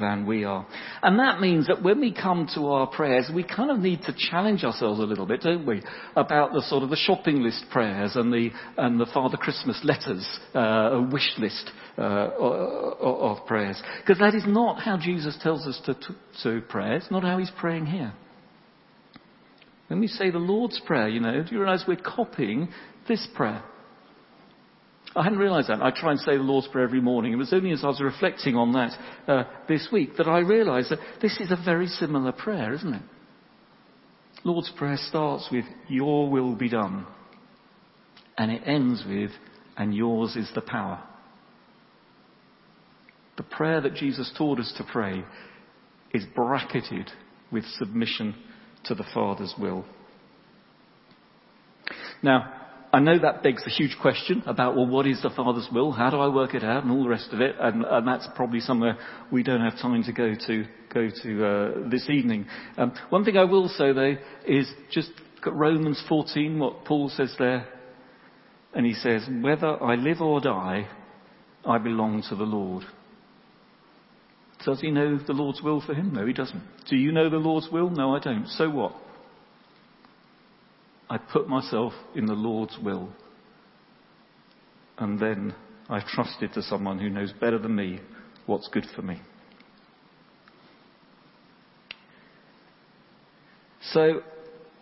than 0.00 0.26
we 0.26 0.44
are. 0.44 0.66
And 1.02 1.18
that 1.18 1.40
means 1.40 1.66
that 1.66 1.82
when 1.82 2.00
we 2.00 2.12
come 2.12 2.48
to 2.54 2.68
our 2.68 2.86
prayers, 2.86 3.30
we 3.34 3.42
kind 3.42 3.70
of 3.70 3.78
need 3.78 4.02
to 4.02 4.14
challenge 4.30 4.64
ourselves 4.64 5.00
a 5.00 5.02
little 5.02 5.26
bit, 5.26 5.42
don't 5.42 5.66
we? 5.66 5.82
About 6.16 6.52
the 6.52 6.62
sort 6.62 6.82
of 6.82 6.90
the 6.90 6.96
shopping 6.96 7.42
list 7.42 7.64
prayers 7.70 8.16
and 8.16 8.32
the, 8.32 8.50
and 8.76 9.00
the 9.00 9.06
Father 9.12 9.36
Christmas 9.36 9.80
letters, 9.84 10.26
uh, 10.54 11.04
wish 11.12 11.28
list 11.38 11.70
uh, 11.96 12.30
of 12.38 13.44
prayers. 13.46 13.80
Because 14.00 14.18
that 14.18 14.34
is 14.34 14.44
not 14.46 14.80
how 14.80 14.98
Jesus 14.98 15.36
tells 15.42 15.66
us 15.66 15.80
to, 15.86 15.94
to, 15.94 16.16
to 16.42 16.66
pray. 16.68 16.96
It's 16.96 17.10
not 17.10 17.24
how 17.24 17.38
he's 17.38 17.52
praying 17.58 17.86
here. 17.86 18.12
When 19.88 20.00
we 20.00 20.06
say 20.06 20.30
the 20.30 20.38
Lord's 20.38 20.80
Prayer, 20.86 21.08
you 21.08 21.20
know, 21.20 21.42
do 21.42 21.54
you 21.54 21.60
realize 21.60 21.84
we're 21.88 21.96
copying 21.96 22.68
this 23.08 23.26
prayer? 23.34 23.64
I 25.18 25.24
hadn't 25.24 25.40
realised 25.40 25.68
that. 25.68 25.82
I 25.82 25.90
try 25.90 26.12
and 26.12 26.20
say 26.20 26.36
the 26.36 26.44
Lord's 26.44 26.68
Prayer 26.68 26.84
every 26.84 27.00
morning. 27.00 27.32
It 27.32 27.36
was 27.36 27.52
only 27.52 27.72
as 27.72 27.82
I 27.82 27.88
was 27.88 28.00
reflecting 28.00 28.54
on 28.54 28.72
that 28.74 28.92
uh, 29.26 29.44
this 29.66 29.88
week 29.90 30.16
that 30.16 30.28
I 30.28 30.38
realised 30.38 30.92
that 30.92 31.00
this 31.20 31.40
is 31.40 31.50
a 31.50 31.58
very 31.64 31.88
similar 31.88 32.30
prayer, 32.30 32.72
isn't 32.72 32.94
it? 32.94 33.02
Lord's 34.44 34.70
Prayer 34.78 34.96
starts 34.96 35.48
with, 35.50 35.64
Your 35.88 36.30
will 36.30 36.54
be 36.54 36.68
done. 36.68 37.04
And 38.36 38.52
it 38.52 38.62
ends 38.64 39.02
with, 39.08 39.32
And 39.76 39.92
yours 39.92 40.36
is 40.36 40.48
the 40.54 40.60
power. 40.60 41.02
The 43.36 43.42
prayer 43.42 43.80
that 43.80 43.94
Jesus 43.94 44.32
taught 44.38 44.60
us 44.60 44.72
to 44.76 44.84
pray 44.84 45.24
is 46.14 46.24
bracketed 46.36 47.10
with 47.50 47.64
submission 47.76 48.36
to 48.84 48.94
the 48.94 49.04
Father's 49.12 49.54
will. 49.58 49.84
Now, 52.22 52.57
I 52.90 53.00
know 53.00 53.18
that 53.18 53.42
begs 53.42 53.62
a 53.66 53.70
huge 53.70 53.96
question 54.00 54.42
about, 54.46 54.74
well, 54.74 54.86
what 54.86 55.06
is 55.06 55.20
the 55.20 55.28
Father's 55.30 55.68
will? 55.70 55.92
How 55.92 56.08
do 56.08 56.18
I 56.18 56.28
work 56.28 56.54
it 56.54 56.64
out? 56.64 56.84
And 56.84 56.92
all 56.92 57.02
the 57.02 57.08
rest 57.10 57.28
of 57.32 57.40
it. 57.40 57.54
And, 57.60 57.84
and 57.84 58.08
that's 58.08 58.26
probably 58.34 58.60
somewhere 58.60 58.96
we 59.30 59.42
don't 59.42 59.60
have 59.60 59.78
time 59.78 60.02
to 60.04 60.12
go 60.12 60.34
to, 60.46 60.64
go 60.92 61.08
to 61.22 61.46
uh, 61.46 61.88
this 61.90 62.08
evening. 62.08 62.46
Um, 62.78 62.94
one 63.10 63.24
thing 63.24 63.36
I 63.36 63.44
will 63.44 63.68
say, 63.68 63.92
though, 63.92 64.16
is 64.46 64.66
just 64.90 65.10
Romans 65.46 66.02
14, 66.08 66.58
what 66.58 66.86
Paul 66.86 67.10
says 67.10 67.34
there. 67.38 67.68
And 68.72 68.86
he 68.86 68.94
says, 68.94 69.28
whether 69.42 69.82
I 69.82 69.96
live 69.96 70.22
or 70.22 70.40
die, 70.40 70.88
I 71.66 71.78
belong 71.78 72.22
to 72.30 72.36
the 72.36 72.44
Lord. 72.44 72.84
Does 74.64 74.80
he 74.80 74.90
know 74.90 75.18
the 75.18 75.32
Lord's 75.34 75.62
will 75.62 75.82
for 75.82 75.94
him? 75.94 76.14
No, 76.14 76.26
he 76.26 76.32
doesn't. 76.32 76.62
Do 76.88 76.96
you 76.96 77.12
know 77.12 77.28
the 77.28 77.36
Lord's 77.36 77.68
will? 77.70 77.90
No, 77.90 78.16
I 78.16 78.18
don't. 78.18 78.46
So 78.48 78.70
what? 78.70 78.94
I 81.10 81.18
put 81.18 81.48
myself 81.48 81.92
in 82.14 82.26
the 82.26 82.34
Lord's 82.34 82.76
will. 82.82 83.08
And 84.98 85.18
then 85.18 85.54
I 85.88 86.00
trusted 86.00 86.52
to 86.54 86.62
someone 86.62 86.98
who 86.98 87.08
knows 87.08 87.32
better 87.32 87.58
than 87.58 87.74
me 87.74 88.00
what's 88.46 88.68
good 88.68 88.86
for 88.94 89.02
me. 89.02 89.20
So 93.92 94.22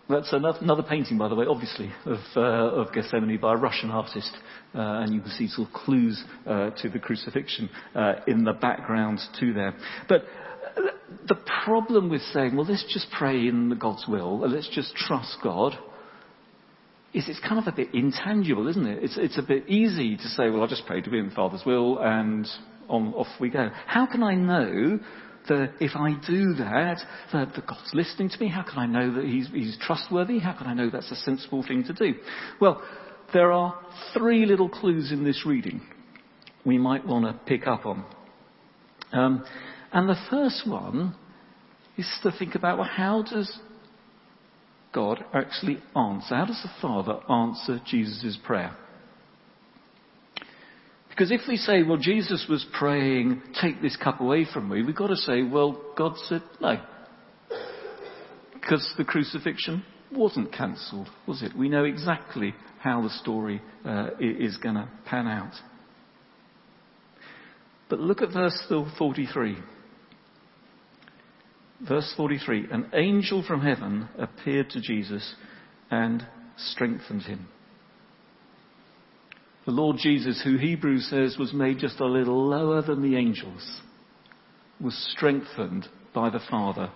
that's 0.08 0.32
another 0.32 0.82
painting, 0.82 1.18
by 1.18 1.28
the 1.28 1.34
way, 1.34 1.46
obviously, 1.48 1.92
of, 2.04 2.18
uh, 2.36 2.40
of 2.40 2.92
Gethsemane 2.92 3.38
by 3.38 3.54
a 3.54 3.56
Russian 3.56 3.90
artist. 3.90 4.32
Uh, 4.74 5.02
and 5.02 5.14
you 5.14 5.20
can 5.20 5.30
see 5.30 5.48
sort 5.48 5.68
of 5.68 5.74
clues 5.74 6.22
uh, 6.46 6.70
to 6.82 6.88
the 6.88 6.98
crucifixion 6.98 7.70
uh, 7.94 8.14
in 8.26 8.44
the 8.44 8.52
background 8.52 9.20
to 9.38 9.52
there. 9.52 9.74
But 10.08 10.22
uh, 10.76 10.80
the 11.28 11.36
problem 11.64 12.08
with 12.08 12.22
saying, 12.32 12.56
well, 12.56 12.66
let's 12.66 12.84
just 12.92 13.06
pray 13.16 13.46
in 13.46 13.78
God's 13.78 14.06
will, 14.08 14.40
let's 14.40 14.68
just 14.74 14.94
trust 14.94 15.38
God, 15.42 15.78
is 17.16 17.28
it's 17.30 17.40
kind 17.40 17.58
of 17.58 17.66
a 17.66 17.74
bit 17.74 17.94
intangible, 17.94 18.68
isn't 18.68 18.86
it? 18.86 19.02
It's, 19.02 19.16
it's 19.16 19.38
a 19.38 19.42
bit 19.42 19.70
easy 19.70 20.18
to 20.18 20.28
say, 20.28 20.50
well, 20.50 20.60
I'll 20.60 20.68
just 20.68 20.86
pray 20.86 21.00
to 21.00 21.10
be 21.10 21.18
in 21.18 21.30
the 21.30 21.34
Father's 21.34 21.64
will 21.64 21.98
and 21.98 22.46
on, 22.90 23.14
off 23.14 23.26
we 23.40 23.48
go. 23.48 23.70
How 23.86 24.04
can 24.06 24.22
I 24.22 24.34
know 24.34 25.00
that 25.48 25.72
if 25.80 25.92
I 25.96 26.10
do 26.26 26.52
that, 26.56 26.98
that, 27.32 27.54
that 27.54 27.66
God's 27.66 27.90
listening 27.94 28.28
to 28.28 28.38
me? 28.38 28.48
How 28.48 28.62
can 28.62 28.78
I 28.78 28.86
know 28.86 29.14
that 29.14 29.24
he's, 29.24 29.48
he's 29.48 29.78
trustworthy? 29.80 30.40
How 30.40 30.52
can 30.52 30.66
I 30.66 30.74
know 30.74 30.90
that's 30.90 31.10
a 31.10 31.16
sensible 31.16 31.64
thing 31.66 31.84
to 31.84 31.94
do? 31.94 32.18
Well, 32.60 32.82
there 33.32 33.50
are 33.50 33.74
three 34.12 34.44
little 34.44 34.68
clues 34.68 35.10
in 35.10 35.24
this 35.24 35.46
reading 35.46 35.80
we 36.66 36.76
might 36.76 37.06
want 37.06 37.24
to 37.24 37.32
pick 37.46 37.66
up 37.66 37.86
on. 37.86 38.04
Um, 39.12 39.44
and 39.90 40.06
the 40.06 40.20
first 40.28 40.68
one 40.68 41.14
is 41.96 42.06
to 42.24 42.32
think 42.32 42.54
about 42.56 42.76
well, 42.76 42.88
how 42.90 43.22
does 43.22 43.50
God 44.96 45.22
actually 45.34 45.76
answer? 45.94 46.34
How 46.34 46.46
does 46.46 46.62
the 46.62 46.70
Father 46.80 47.20
answer 47.30 47.78
Jesus' 47.84 48.38
prayer? 48.42 48.74
Because 51.10 51.30
if 51.30 51.42
we 51.46 51.58
say, 51.58 51.82
well, 51.82 51.98
Jesus 51.98 52.46
was 52.48 52.64
praying, 52.72 53.42
take 53.60 53.82
this 53.82 53.94
cup 53.96 54.22
away 54.22 54.46
from 54.50 54.70
me, 54.70 54.82
we've 54.82 54.96
got 54.96 55.08
to 55.08 55.16
say, 55.16 55.42
well, 55.42 55.78
God 55.98 56.14
said 56.24 56.42
no. 56.62 56.80
Because 58.54 58.90
the 58.96 59.04
crucifixion 59.04 59.84
wasn't 60.10 60.50
cancelled, 60.50 61.08
was 61.26 61.42
it? 61.42 61.54
We 61.54 61.68
know 61.68 61.84
exactly 61.84 62.54
how 62.78 63.02
the 63.02 63.10
story 63.10 63.60
uh, 63.84 64.08
is 64.18 64.56
going 64.56 64.76
to 64.76 64.88
pan 65.04 65.26
out. 65.26 65.52
But 67.90 68.00
look 68.00 68.22
at 68.22 68.32
verse 68.32 68.58
43. 68.98 69.58
Verse 71.80 72.12
43 72.16 72.66
An 72.70 72.90
angel 72.94 73.44
from 73.46 73.60
heaven 73.60 74.08
appeared 74.18 74.70
to 74.70 74.80
Jesus 74.80 75.34
and 75.90 76.26
strengthened 76.56 77.22
him. 77.22 77.48
The 79.66 79.72
Lord 79.72 79.96
Jesus, 79.98 80.40
who 80.44 80.56
Hebrews 80.56 81.08
says 81.10 81.36
was 81.38 81.52
made 81.52 81.78
just 81.78 82.00
a 82.00 82.06
little 82.06 82.48
lower 82.48 82.82
than 82.82 83.02
the 83.02 83.16
angels, 83.16 83.80
was 84.80 84.94
strengthened 85.16 85.88
by 86.14 86.30
the 86.30 86.40
Father 86.50 86.90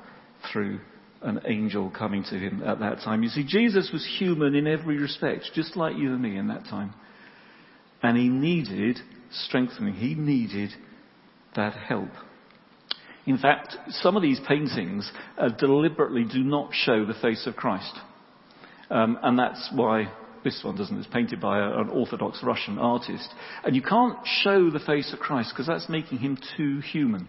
through 0.53 0.81
an 1.23 1.41
angel 1.47 1.91
coming 1.91 2.23
to 2.25 2.39
him 2.39 2.63
at 2.65 2.79
that 2.79 3.01
time. 3.01 3.23
You 3.23 3.29
see, 3.29 3.45
Jesus 3.47 3.91
was 3.93 4.07
human 4.19 4.55
in 4.55 4.67
every 4.67 4.99
respect, 4.99 5.51
just 5.55 5.77
like 5.77 5.97
you 5.97 6.13
and 6.13 6.23
me 6.23 6.37
in 6.37 6.49
that 6.49 6.65
time. 6.65 6.95
And 8.03 8.17
he 8.17 8.29
needed 8.29 8.99
strengthening. 9.31 9.95
He 9.95 10.15
needed 10.15 10.71
that 11.57 11.75
help. 11.75 12.09
In 13.27 13.39
fact, 13.39 13.77
some 13.91 14.17
of 14.17 14.23
these 14.23 14.41
paintings 14.49 15.11
uh, 15.39 15.49
deliberately 15.51 16.25
do 16.25 16.43
not 16.43 16.71
show 16.73 17.05
the 17.05 17.15
face 17.15 17.47
of 17.47 17.57
Christ. 17.57 17.93
Um, 18.91 19.19
and 19.23 19.39
that's 19.39 19.71
why 19.75 20.13
this 20.43 20.61
one 20.65 20.77
doesn't. 20.77 20.99
It's 20.99 21.07
painted 21.07 21.41
by 21.41 21.59
a, 21.59 21.81
an 21.81 21.91
Orthodox 21.91 22.43
Russian 22.43 22.79
artist. 22.79 23.29
And 23.65 23.77
you 23.77 23.83
can't 23.83 24.19
show 24.25 24.71
the 24.71 24.81
face 24.81 25.13
of 25.13 25.19
Christ 25.19 25.51
because 25.53 25.67
that's 25.67 25.89
making 25.89 26.19
him 26.19 26.39
too 26.57 26.81
human. 26.81 27.29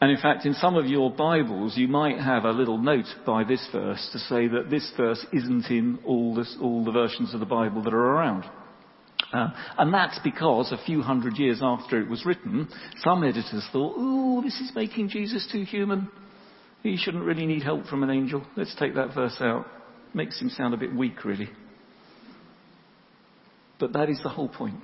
And 0.00 0.12
in 0.12 0.18
fact, 0.18 0.46
in 0.46 0.54
some 0.54 0.76
of 0.76 0.86
your 0.86 1.10
Bibles, 1.10 1.76
you 1.76 1.88
might 1.88 2.18
have 2.18 2.44
a 2.44 2.52
little 2.52 2.78
note 2.78 3.06
by 3.26 3.42
this 3.42 3.66
verse 3.72 4.08
to 4.12 4.18
say 4.18 4.46
that 4.46 4.70
this 4.70 4.92
verse 4.96 5.24
isn't 5.32 5.66
in 5.70 5.98
all, 6.06 6.36
this, 6.36 6.56
all 6.60 6.84
the 6.84 6.92
versions 6.92 7.34
of 7.34 7.40
the 7.40 7.46
Bible 7.46 7.82
that 7.82 7.92
are 7.92 7.98
around. 7.98 8.44
Uh, 9.32 9.50
and 9.76 9.92
that's 9.92 10.18
because 10.24 10.72
a 10.72 10.84
few 10.86 11.02
hundred 11.02 11.36
years 11.36 11.60
after 11.62 12.00
it 12.00 12.08
was 12.08 12.24
written, 12.24 12.68
some 12.98 13.22
editors 13.22 13.66
thought, 13.72 13.96
ooh, 13.98 14.40
this 14.42 14.58
is 14.60 14.72
making 14.74 15.10
Jesus 15.10 15.46
too 15.52 15.64
human. 15.64 16.08
He 16.82 16.96
shouldn't 16.96 17.24
really 17.24 17.44
need 17.44 17.62
help 17.62 17.86
from 17.86 18.02
an 18.02 18.10
angel. 18.10 18.46
Let's 18.56 18.74
take 18.76 18.94
that 18.94 19.14
verse 19.14 19.36
out. 19.40 19.66
Makes 20.14 20.40
him 20.40 20.48
sound 20.48 20.72
a 20.72 20.78
bit 20.78 20.94
weak, 20.94 21.24
really. 21.24 21.50
But 23.78 23.92
that 23.92 24.08
is 24.08 24.20
the 24.22 24.30
whole 24.30 24.48
point. 24.48 24.80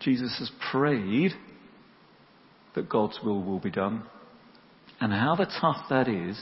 Jesus 0.00 0.36
has 0.38 0.50
prayed 0.70 1.32
that 2.74 2.88
God's 2.88 3.18
will 3.24 3.42
will 3.42 3.58
be 3.58 3.70
done. 3.70 4.02
And 5.00 5.12
however 5.12 5.46
tough 5.60 5.88
that 5.90 6.08
is, 6.08 6.38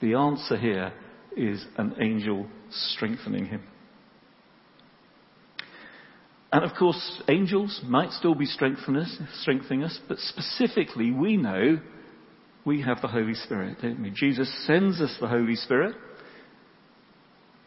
the 0.00 0.14
answer 0.14 0.56
here 0.56 0.92
is 1.36 1.64
an 1.76 1.94
angel 2.00 2.46
strengthening 2.70 3.46
him. 3.46 3.62
And 6.52 6.64
of 6.64 6.76
course, 6.76 7.22
angels 7.28 7.80
might 7.84 8.10
still 8.10 8.34
be 8.34 8.46
strengthening 8.46 9.84
us, 9.84 9.98
but 10.08 10.18
specifically 10.18 11.12
we 11.12 11.36
know 11.36 11.78
we 12.64 12.82
have 12.82 13.00
the 13.00 13.08
Holy 13.08 13.34
Spirit, 13.34 13.78
don't 13.80 14.02
we? 14.02 14.10
Jesus 14.10 14.52
sends 14.66 15.00
us 15.00 15.16
the 15.20 15.28
Holy 15.28 15.54
Spirit. 15.54 15.94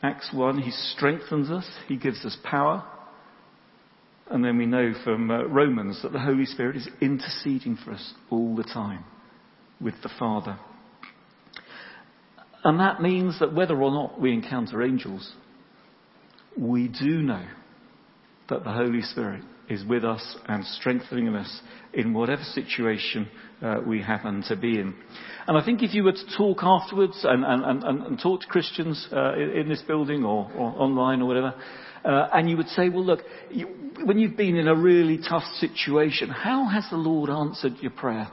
Acts 0.02 0.30
1, 0.34 0.60
He 0.60 0.72
strengthens 0.72 1.50
us, 1.50 1.68
He 1.88 1.96
gives 1.96 2.26
us 2.26 2.38
power. 2.44 2.84
And 4.30 4.44
then 4.44 4.58
we 4.58 4.66
know 4.66 4.94
from 5.04 5.32
uh, 5.32 5.44
Romans 5.44 6.02
that 6.04 6.12
the 6.12 6.20
Holy 6.20 6.46
Spirit 6.46 6.76
is 6.76 6.90
interceding 7.02 7.78
for 7.78 7.92
us 7.92 8.14
all 8.30 8.56
the 8.56 8.64
time 8.64 9.06
with 9.80 9.96
the 10.04 10.10
Father. 10.20 10.58
And 12.66 12.80
that 12.80 13.02
means 13.02 13.40
that 13.40 13.54
whether 13.54 13.82
or 13.82 13.92
not 13.92 14.20
we 14.20 14.34
encounter 14.34 14.82
angels, 14.82 15.34
we 16.58 16.88
do 16.88 17.22
know 17.22 17.46
that 18.50 18.64
the 18.64 18.72
Holy 18.72 19.02
Spirit 19.02 19.44
is 19.70 19.84
with 19.86 20.04
us 20.04 20.38
and 20.48 20.66
strengthening 20.66 21.34
us 21.36 21.62
in 21.94 22.14
whatever 22.14 22.44
situation 22.44 23.28
uh, 23.62 23.80
we 23.86 24.02
happen 24.02 24.44
to 24.48 24.56
be 24.56 24.80
in. 24.80 24.94
And 25.48 25.58
I 25.58 25.64
think 25.64 25.82
if 25.82 25.94
you 25.94 26.04
were 26.04 26.12
to 26.12 26.38
talk 26.38 26.60
afterwards 26.62 27.20
and, 27.24 27.44
and, 27.46 27.84
and, 27.84 28.04
and 28.04 28.20
talk 28.20 28.42
to 28.42 28.48
Christians 28.48 29.08
uh, 29.12 29.34
in, 29.36 29.70
this 29.70 29.82
building 29.82 30.24
or, 30.24 30.52
or, 30.54 30.82
online 30.82 31.22
or 31.22 31.28
whatever, 31.28 31.54
uh, 32.04 32.28
and 32.34 32.50
you 32.50 32.58
would 32.58 32.68
say, 32.70 32.90
well, 32.90 33.06
look, 33.06 33.20
you, 33.50 33.68
when 34.04 34.20
you've 34.20 34.38
been 34.38 34.58
in 34.58 34.68
a 34.68 34.76
really 34.76 35.18
tough 35.18 35.44
situation, 35.60 36.30
how 36.30 36.68
has 36.68 36.86
the 36.90 36.98
Lord 36.98 37.30
answered 37.30 37.74
your 37.82 37.92
prayer? 37.92 38.28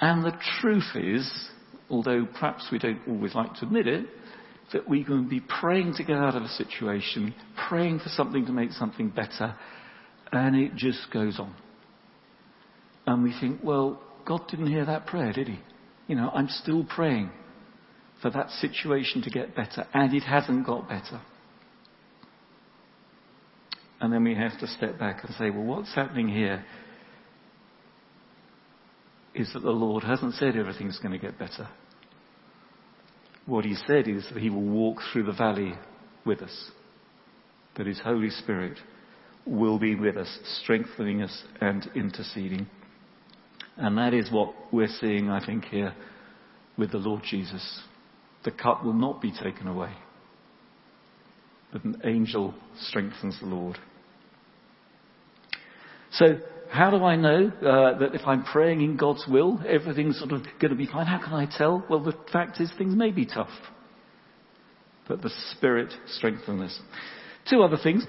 And 0.00 0.24
the 0.24 0.32
truth 0.60 0.94
is, 0.94 1.30
although 1.90 2.26
perhaps 2.26 2.68
we 2.70 2.78
don't 2.78 3.00
always 3.08 3.34
like 3.34 3.54
to 3.54 3.66
admit 3.66 3.86
it, 3.86 4.06
that 4.72 4.88
we 4.88 5.04
can 5.04 5.28
be 5.28 5.40
praying 5.40 5.94
to 5.94 6.04
get 6.04 6.16
out 6.16 6.34
of 6.34 6.42
a 6.42 6.48
situation, 6.48 7.34
praying 7.68 8.00
for 8.00 8.08
something 8.10 8.44
to 8.46 8.52
make 8.52 8.72
something 8.72 9.08
better, 9.08 9.56
and 10.32 10.56
it 10.56 10.74
just 10.74 11.10
goes 11.12 11.38
on. 11.38 11.54
And 13.06 13.22
we 13.22 13.34
think, 13.40 13.60
well, 13.62 14.02
God 14.26 14.42
didn't 14.50 14.66
hear 14.66 14.84
that 14.84 15.06
prayer, 15.06 15.32
did 15.32 15.48
he? 15.48 15.58
You 16.06 16.16
know, 16.16 16.30
I'm 16.30 16.48
still 16.48 16.84
praying 16.84 17.30
for 18.20 18.30
that 18.30 18.50
situation 18.50 19.22
to 19.22 19.30
get 19.30 19.54
better, 19.54 19.86
and 19.94 20.12
it 20.12 20.22
hasn't 20.22 20.66
got 20.66 20.88
better. 20.88 21.20
And 24.00 24.12
then 24.12 24.22
we 24.24 24.34
have 24.34 24.58
to 24.60 24.66
step 24.66 24.98
back 24.98 25.24
and 25.24 25.34
say, 25.36 25.50
well, 25.50 25.64
what's 25.64 25.94
happening 25.94 26.28
here 26.28 26.64
is 29.34 29.52
that 29.54 29.60
the 29.60 29.70
Lord 29.70 30.04
hasn't 30.04 30.34
said 30.34 30.56
everything's 30.56 30.98
going 30.98 31.12
to 31.12 31.18
get 31.18 31.38
better. 31.38 31.68
What 33.48 33.64
he 33.64 33.74
said 33.86 34.06
is 34.06 34.26
that 34.30 34.42
he 34.42 34.50
will 34.50 34.60
walk 34.60 34.98
through 35.10 35.24
the 35.24 35.32
valley 35.32 35.72
with 36.26 36.42
us, 36.42 36.70
that 37.78 37.86
his 37.86 37.98
Holy 37.98 38.28
Spirit 38.28 38.76
will 39.46 39.78
be 39.78 39.94
with 39.94 40.18
us, 40.18 40.38
strengthening 40.60 41.22
us 41.22 41.44
and 41.58 41.90
interceding. 41.94 42.66
And 43.78 43.96
that 43.96 44.12
is 44.12 44.30
what 44.30 44.52
we're 44.70 44.94
seeing, 45.00 45.30
I 45.30 45.44
think, 45.44 45.64
here 45.64 45.94
with 46.76 46.92
the 46.92 46.98
Lord 46.98 47.22
Jesus. 47.24 47.80
The 48.44 48.50
cup 48.50 48.84
will 48.84 48.92
not 48.92 49.22
be 49.22 49.32
taken 49.32 49.66
away, 49.66 49.94
but 51.72 51.84
an 51.84 52.02
angel 52.04 52.52
strengthens 52.78 53.40
the 53.40 53.46
Lord. 53.46 53.78
So 56.12 56.38
how 56.70 56.90
do 56.90 57.02
I 57.04 57.16
know 57.16 57.48
uh, 57.48 57.98
that 57.98 58.14
if 58.14 58.26
I'm 58.26 58.44
praying 58.44 58.82
in 58.82 58.96
God's 58.96 59.24
will, 59.28 59.60
everything's 59.66 60.18
sort 60.18 60.32
of 60.32 60.42
going 60.60 60.70
to 60.70 60.76
be 60.76 60.86
fine? 60.86 61.06
How 61.06 61.18
can 61.18 61.32
I 61.32 61.46
tell? 61.46 61.84
Well, 61.88 62.00
the 62.00 62.14
fact 62.32 62.60
is 62.60 62.70
things 62.76 62.94
may 62.94 63.10
be 63.10 63.26
tough. 63.26 63.50
But 65.08 65.22
the 65.22 65.30
Spirit 65.52 65.92
strengthens 66.06 66.60
us. 66.60 66.80
Two 67.48 67.62
other 67.62 67.78
things. 67.82 68.04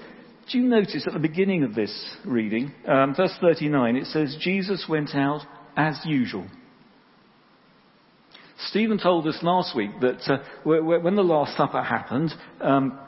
Do 0.50 0.58
you 0.58 0.64
notice 0.64 1.04
at 1.06 1.12
the 1.12 1.18
beginning 1.18 1.62
of 1.62 1.74
this 1.74 2.16
reading, 2.24 2.72
um, 2.86 3.14
verse 3.14 3.32
39, 3.40 3.96
it 3.96 4.06
says, 4.06 4.36
Jesus 4.40 4.84
went 4.88 5.14
out 5.14 5.42
as 5.76 5.98
usual. 6.04 6.46
Stephen 8.66 8.98
told 8.98 9.26
us 9.26 9.38
last 9.42 9.74
week 9.74 9.90
that 10.00 10.20
uh, 10.28 10.38
when 10.64 11.16
the 11.16 11.22
Last 11.22 11.56
Supper 11.56 11.82
happened, 11.82 12.32
um, 12.60 12.98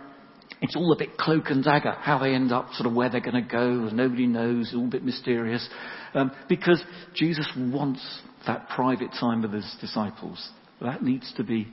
It's 0.62 0.76
all 0.76 0.92
a 0.92 0.96
bit 0.96 1.16
cloak 1.18 1.46
and 1.50 1.64
dagger, 1.64 1.90
how 1.90 2.20
they 2.20 2.34
end 2.34 2.52
up, 2.52 2.72
sort 2.74 2.86
of 2.86 2.94
where 2.94 3.10
they're 3.10 3.20
going 3.20 3.34
to 3.34 3.50
go, 3.50 3.68
nobody 3.92 4.26
knows, 4.26 4.72
all 4.74 4.86
a 4.86 4.90
bit 4.90 5.04
mysterious. 5.04 5.68
Um, 6.14 6.30
because 6.48 6.82
Jesus 7.14 7.48
wants 7.56 8.00
that 8.46 8.68
private 8.68 9.10
time 9.18 9.42
with 9.42 9.52
his 9.52 9.76
disciples. 9.80 10.50
That 10.80 11.02
needs 11.02 11.32
to 11.36 11.42
be 11.42 11.66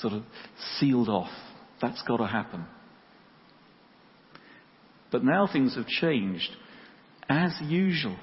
sort 0.00 0.14
of 0.14 0.24
sealed 0.78 1.08
off. 1.08 1.30
That's 1.80 2.02
got 2.02 2.16
to 2.16 2.26
happen. 2.26 2.64
But 5.12 5.22
now 5.22 5.48
things 5.50 5.76
have 5.76 5.86
changed. 5.86 6.50
As 7.28 7.52
usual. 7.62 8.16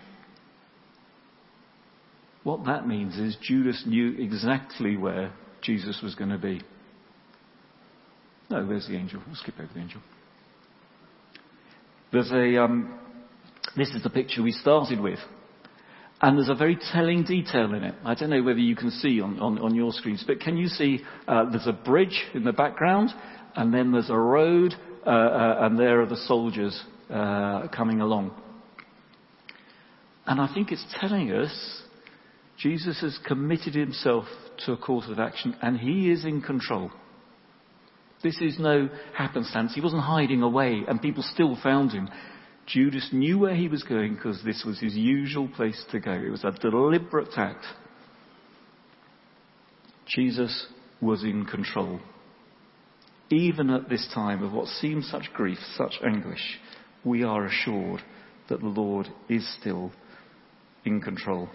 What 2.44 2.66
that 2.66 2.86
means 2.86 3.18
is 3.18 3.38
Judas 3.42 3.84
knew 3.86 4.18
exactly 4.18 4.98
where 4.98 5.32
Jesus 5.62 6.02
was 6.04 6.16
going 6.16 6.32
to 6.32 6.38
be. 6.38 6.62
No, 8.52 8.68
there's 8.68 8.88
the 8.88 8.96
angel. 8.96 9.22
We'll 9.26 9.36
skip 9.38 9.56
over 9.58 9.70
the 9.74 9.80
angel. 9.80 10.02
There's 12.12 12.32
a, 12.32 12.62
um, 12.62 13.00
this 13.78 13.90
is 13.92 14.04
the 14.04 14.10
picture 14.10 14.44
we 14.44 14.52
started 14.52 15.00
with. 15.00 15.20
And 16.22 16.38
there's 16.38 16.50
a 16.50 16.56
very 16.56 16.78
telling 16.92 17.24
detail 17.24 17.74
in 17.74 17.84
it. 17.84 17.96
I 18.04 18.14
don't 18.14 18.30
know 18.30 18.44
whether 18.44 18.60
you 18.60 18.76
can 18.76 18.92
see 18.92 19.22
on, 19.22 19.40
on, 19.40 19.58
on 19.60 19.74
your 19.74 19.94
screens, 19.94 20.24
but 20.28 20.42
can 20.42 20.58
you 20.58 20.68
see 20.68 21.00
uh, 21.28 21.50
there's 21.50 21.66
a 21.66 21.74
bridge 21.74 22.26
in 22.34 22.44
the 22.44 22.52
background, 22.52 23.10
and 23.56 23.74
then 23.74 23.92
there's 23.94 24.10
a 24.10 24.18
road, 24.18 24.76
uh, 25.08 25.10
uh, 25.10 25.58
and 25.62 25.80
there 25.80 26.02
are 26.02 26.06
the 26.06 26.18
soldiers 26.28 26.80
uh, 27.10 27.70
coming 27.70 28.02
along. 28.02 28.32
And 30.28 30.42
I 30.42 30.54
think 30.54 30.72
it's 30.72 30.86
telling 31.00 31.32
us 31.32 31.82
Jesus 32.60 33.00
has 33.02 33.18
committed 33.26 33.74
himself 33.74 34.26
to 34.66 34.74
a 34.74 34.78
course 34.78 35.06
of 35.10 35.20
action, 35.20 35.56
and 35.62 35.80
he 35.80 36.12
is 36.12 36.26
in 36.26 36.42
control. 36.42 36.92
This 38.24 38.40
is 38.42 38.60
no 38.60 38.90
happenstance. 39.16 39.74
He 39.74 39.82
wasn't 39.82 40.04
hiding 40.04 40.42
away 40.42 40.84
and 40.88 41.02
people 41.02 41.24
still 41.24 41.58
found 41.62 41.92
him. 41.92 42.10
Judas 42.68 43.10
knew 43.12 43.40
where 43.40 43.56
he 43.56 43.68
was 43.68 43.84
going 43.84 44.16
because 44.16 44.42
this 44.44 44.64
was 44.66 44.80
his 44.80 44.96
usual 44.96 45.48
place 45.48 45.84
to 45.92 46.00
go. 46.00 46.12
It 46.12 46.30
was 46.30 46.44
a 46.44 46.52
deliberate 46.52 47.34
act. 47.36 47.66
Jesus 50.08 50.68
was 51.02 51.24
in 51.24 51.46
control. 51.46 52.00
Even 53.30 53.70
at 53.70 53.90
this 53.90 54.08
time 54.14 54.44
of 54.44 54.52
what 54.52 54.68
seems 54.68 55.10
such 55.10 55.32
grief, 55.34 55.58
such 55.76 55.94
anguish, 56.06 56.60
we 57.04 57.24
are 57.24 57.46
assured 57.46 58.02
that 58.50 58.60
the 58.60 58.68
Lord 58.68 59.08
is 59.30 59.48
still 59.60 59.92
in 60.86 61.02
control. 61.02 61.50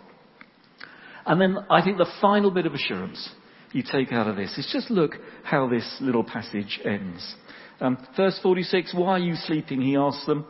And 1.26 1.40
then 1.40 1.58
I 1.70 1.82
think 1.82 1.98
the 1.98 2.10
final 2.20 2.50
bit 2.50 2.66
of 2.66 2.74
assurance 2.74 3.30
you 3.72 3.82
take 3.90 4.12
out 4.12 4.26
of 4.26 4.36
this 4.36 4.56
is 4.58 4.68
just 4.72 4.90
look 4.90 5.12
how 5.44 5.68
this 5.68 5.96
little 6.00 6.24
passage 6.24 6.80
ends. 6.84 7.34
Um, 7.80 7.98
verse 8.16 8.38
46, 8.42 8.94
why 8.94 9.12
are 9.12 9.18
you 9.18 9.34
sleeping? 9.34 9.80
He 9.80 9.96
asks 9.96 10.24
them. 10.26 10.46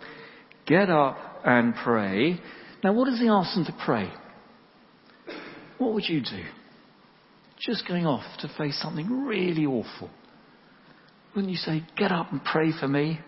Get 0.67 0.91
up 0.91 1.17
and 1.45 1.75
pray. 1.75 2.41
Now 2.83 2.93
what 2.93 3.07
does 3.07 3.21
he 3.21 3.29
ask 3.29 3.55
them 3.55 3.65
to 3.65 3.77
pray? 3.85 4.11
What 5.79 5.95
would 5.95 6.09
you 6.09 6.21
do? 6.21 6.45
Just 7.59 7.87
going 7.87 8.07
off 8.07 8.25
to 8.41 8.49
face 8.57 8.81
something 8.81 9.27
really 9.27 9.67
awful. 9.67 10.11
Wouldn't 11.35 11.51
you 11.51 11.59
say, 11.59 11.83
get 11.97 12.13
up 12.13 12.33
and 12.33 12.43
pray 12.43 12.71
for 12.79 12.89
me? 12.89 13.21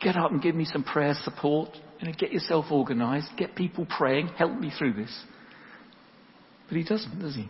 Get 0.00 0.16
up 0.16 0.32
and 0.32 0.42
give 0.42 0.54
me 0.54 0.64
some 0.64 0.82
prayer 0.82 1.14
support. 1.22 1.70
You 2.00 2.08
know, 2.08 2.14
get 2.18 2.32
yourself 2.32 2.66
organized. 2.70 3.28
Get 3.36 3.54
people 3.54 3.86
praying. 3.86 4.28
Help 4.28 4.58
me 4.58 4.72
through 4.76 4.94
this. 4.94 5.24
But 6.68 6.76
he 6.76 6.84
doesn't, 6.84 7.20
does 7.20 7.36
he? 7.36 7.48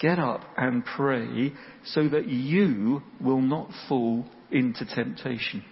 Get 0.00 0.18
up 0.18 0.40
and 0.56 0.82
pray 0.84 1.52
so 1.84 2.08
that 2.08 2.26
you 2.26 3.02
will 3.20 3.42
not 3.42 3.68
fall 3.88 4.24
into 4.50 4.86
temptation. 4.86 5.62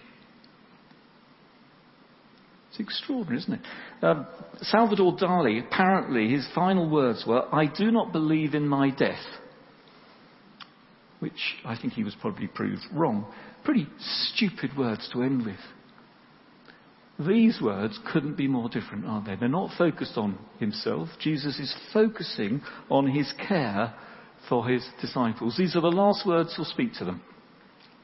It's 2.69 2.79
extraordinary, 2.79 3.39
isn't 3.39 3.53
it? 3.53 3.61
Um, 4.03 4.27
Salvador 4.61 5.17
Dali, 5.17 5.65
apparently, 5.65 6.29
his 6.29 6.47
final 6.53 6.87
words 6.87 7.23
were, 7.27 7.43
I 7.53 7.65
do 7.65 7.89
not 7.89 8.11
believe 8.11 8.53
in 8.53 8.67
my 8.67 8.91
death. 8.91 9.17
Which 11.19 11.55
I 11.65 11.75
think 11.75 11.93
he 11.93 12.03
was 12.03 12.15
probably 12.21 12.47
proved 12.47 12.83
wrong. 12.93 13.25
Pretty 13.65 13.87
stupid 13.99 14.77
words 14.77 15.09
to 15.11 15.23
end 15.23 15.45
with. 15.45 15.57
These 17.27 17.59
words 17.61 17.99
couldn't 18.13 18.37
be 18.37 18.47
more 18.47 18.69
different, 18.69 19.05
are 19.05 19.23
they? 19.25 19.35
They're 19.35 19.49
not 19.49 19.71
focused 19.77 20.17
on 20.17 20.37
himself. 20.59 21.09
Jesus 21.19 21.59
is 21.59 21.75
focusing 21.91 22.61
on 22.89 23.07
his 23.07 23.33
care 23.47 23.93
for 24.47 24.67
his 24.67 24.85
disciples. 25.01 25.55
These 25.57 25.75
are 25.75 25.81
the 25.81 25.87
last 25.87 26.25
words 26.25 26.55
he'll 26.55 26.65
speak 26.65 26.93
to 26.95 27.05
them 27.05 27.21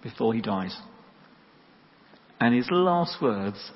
before 0.03 0.33
he 0.33 0.41
dies. 0.41 0.75
And 2.39 2.53
his 2.53 2.67
last 2.69 3.21
words 3.21 3.71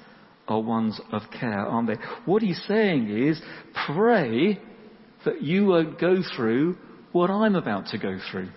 are 0.47 0.59
ones 0.59 0.99
of 1.11 1.21
care, 1.39 1.59
aren't 1.59 1.87
they? 1.87 1.95
What 2.25 2.41
he's 2.41 2.61
saying 2.67 3.09
is, 3.09 3.41
pray 3.87 4.59
that 5.25 5.41
you 5.41 5.67
won't 5.67 5.99
go 5.99 6.21
through 6.35 6.77
what 7.11 7.29
I'm 7.29 7.55
about 7.55 7.87
to 7.87 7.97
go 7.97 8.19
through. 8.31 8.49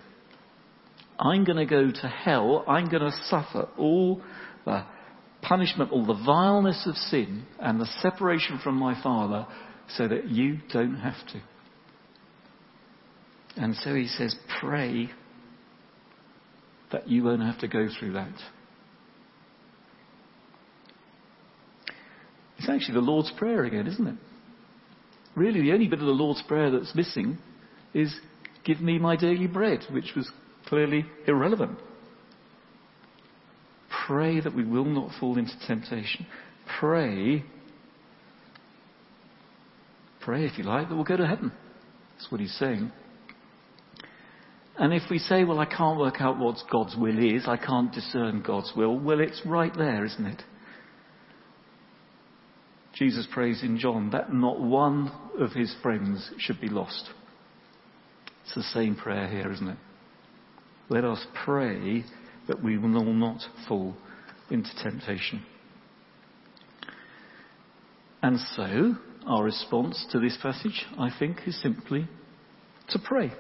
I'm 1.19 1.45
going 1.45 1.59
to 1.59 1.67
go 1.67 1.91
to 1.91 2.09
hell. 2.09 2.65
I'm 2.67 2.88
going 2.88 3.03
to 3.03 3.17
suffer 3.27 3.69
all 3.79 4.23
the 4.65 4.85
punishment, 5.43 5.93
all 5.93 6.07
the 6.07 6.23
vileness 6.25 6.87
of 6.87 6.97
sin 6.97 7.45
and 7.59 7.81
the 7.81 7.88
separation 8.01 8.61
from 8.62 8.77
my 8.77 9.01
Father 9.03 9.47
so 9.97 10.09
that 10.09 10.29
you 10.29 10.59
don't 10.73 10.97
have 10.97 11.27
to. 11.33 11.41
And 13.57 13.77
so 13.77 13.95
he 13.95 14.07
says, 14.07 14.35
pray 14.61 15.11
that 16.91 17.09
you 17.09 17.25
won't 17.25 17.43
have 17.43 17.59
to 17.61 17.69
go 17.69 17.88
through 17.99 18.12
that. 18.12 18.33
It's 22.59 22.69
actually 22.69 22.95
the 22.95 23.01
Lord's 23.01 23.33
Prayer 23.33 23.65
again, 23.65 23.87
isn't 23.87 24.07
it? 24.07 24.17
Really, 25.35 25.62
the 25.62 25.73
only 25.73 25.88
bit 25.88 25.99
of 25.99 26.07
the 26.07 26.12
Lord's 26.12 26.43
Prayer 26.43 26.71
that's 26.71 26.95
missing 26.95 27.38
is, 27.93 28.15
Give 28.65 28.81
me 28.81 28.99
my 28.99 29.17
daily 29.17 29.47
bread, 29.47 29.81
which 29.91 30.12
was 30.15 30.31
clearly 30.67 31.05
irrelevant. 31.27 31.79
Pray 34.07 34.41
that 34.41 34.55
we 34.55 34.65
will 34.65 34.85
not 34.85 35.11
fall 35.19 35.38
into 35.38 35.53
temptation. 35.67 36.27
Pray, 36.79 37.45
pray 40.21 40.45
if 40.45 40.59
you 40.59 40.65
like, 40.65 40.88
that 40.88 40.95
we'll 40.95 41.05
go 41.05 41.17
to 41.17 41.27
heaven. 41.27 41.53
That's 42.17 42.31
what 42.31 42.41
he's 42.41 42.57
saying. 42.59 42.93
And 44.79 44.95
if 44.95 45.03
we 45.11 45.19
say, 45.19 45.45
well, 45.45 45.59
I 45.59 45.67
can't 45.67 45.99
work 45.99 46.21
out 46.21 46.39
what 46.39 46.57
God's 46.71 46.97
will 46.97 47.19
is, 47.19 47.47
I 47.47 47.57
can't 47.57 47.93
discern 47.93 48.43
God's 48.43 48.73
will, 48.75 48.99
well, 48.99 49.21
it's 49.21 49.43
right 49.45 49.73
there, 49.77 50.05
isn't 50.05 50.25
it? 50.25 50.43
Jesus 52.95 53.27
prays 53.33 53.63
in 53.63 53.79
John 53.79 54.11
that 54.11 54.33
not 54.33 54.61
one 54.61 55.13
of 55.39 55.53
his 55.53 55.75
friends 55.83 56.31
should 56.39 56.61
be 56.61 56.69
lost. 56.69 57.11
It's 58.45 58.55
the 58.55 58.63
same 58.63 58.97
prayer 58.97 59.29
here, 59.29 59.51
isn't 59.51 59.69
it? 59.69 59.79
Let 60.89 61.05
us 61.05 61.25
pray 61.45 62.05
that 62.49 62.63
we 62.63 62.77
will 62.77 62.89
not 62.89 63.41
fall 63.69 63.95
into 64.51 64.71
temptation. 64.83 65.43
And 68.23 68.39
so, 68.55 68.95
our 69.27 69.45
response 69.45 70.07
to 70.13 70.21
this 70.21 70.37
passage, 70.43 70.85
I 70.99 71.11
think, 71.19 71.39
is 71.47 71.61
simply 71.61 72.09
to 72.91 72.99
pray. 72.99 73.33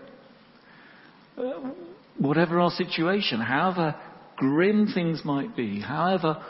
Uh, 1.36 1.70
whatever 2.18 2.60
our 2.60 2.70
situation, 2.70 3.40
however 3.40 3.94
grim 4.36 4.86
things 4.92 5.22
might 5.24 5.56
be, 5.56 5.80
however 5.80 6.42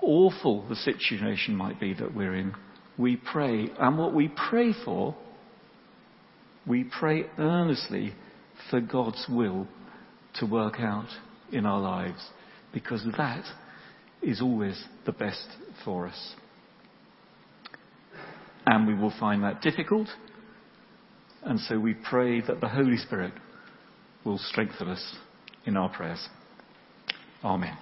awful 0.00 0.66
the 0.68 0.76
situation 0.76 1.54
might 1.54 1.80
be 1.80 1.94
that 1.94 2.14
we're 2.14 2.34
in, 2.34 2.54
we 2.96 3.16
pray. 3.16 3.68
And 3.78 3.98
what 3.98 4.14
we 4.14 4.28
pray 4.50 4.72
for, 4.84 5.16
we 6.66 6.84
pray 6.84 7.24
earnestly 7.38 8.12
for 8.70 8.80
God's 8.80 9.24
will 9.28 9.66
to 10.34 10.46
work 10.46 10.74
out 10.78 11.08
in 11.52 11.66
our 11.66 11.80
lives 11.80 12.28
because 12.72 13.02
that 13.16 13.44
is 14.22 14.40
always 14.40 14.82
the 15.06 15.12
best 15.12 15.46
for 15.84 16.06
us. 16.06 16.34
And 18.66 18.86
we 18.86 18.94
will 18.94 19.12
find 19.18 19.42
that 19.44 19.62
difficult. 19.62 20.08
And 21.42 21.58
so 21.60 21.78
we 21.78 21.94
pray 21.94 22.40
that 22.42 22.60
the 22.60 22.68
Holy 22.68 22.98
Spirit 22.98 23.32
will 24.24 24.38
strengthen 24.38 24.88
us 24.88 25.16
in 25.66 25.76
our 25.76 25.88
prayers. 25.88 26.28
Amen. 27.44 27.76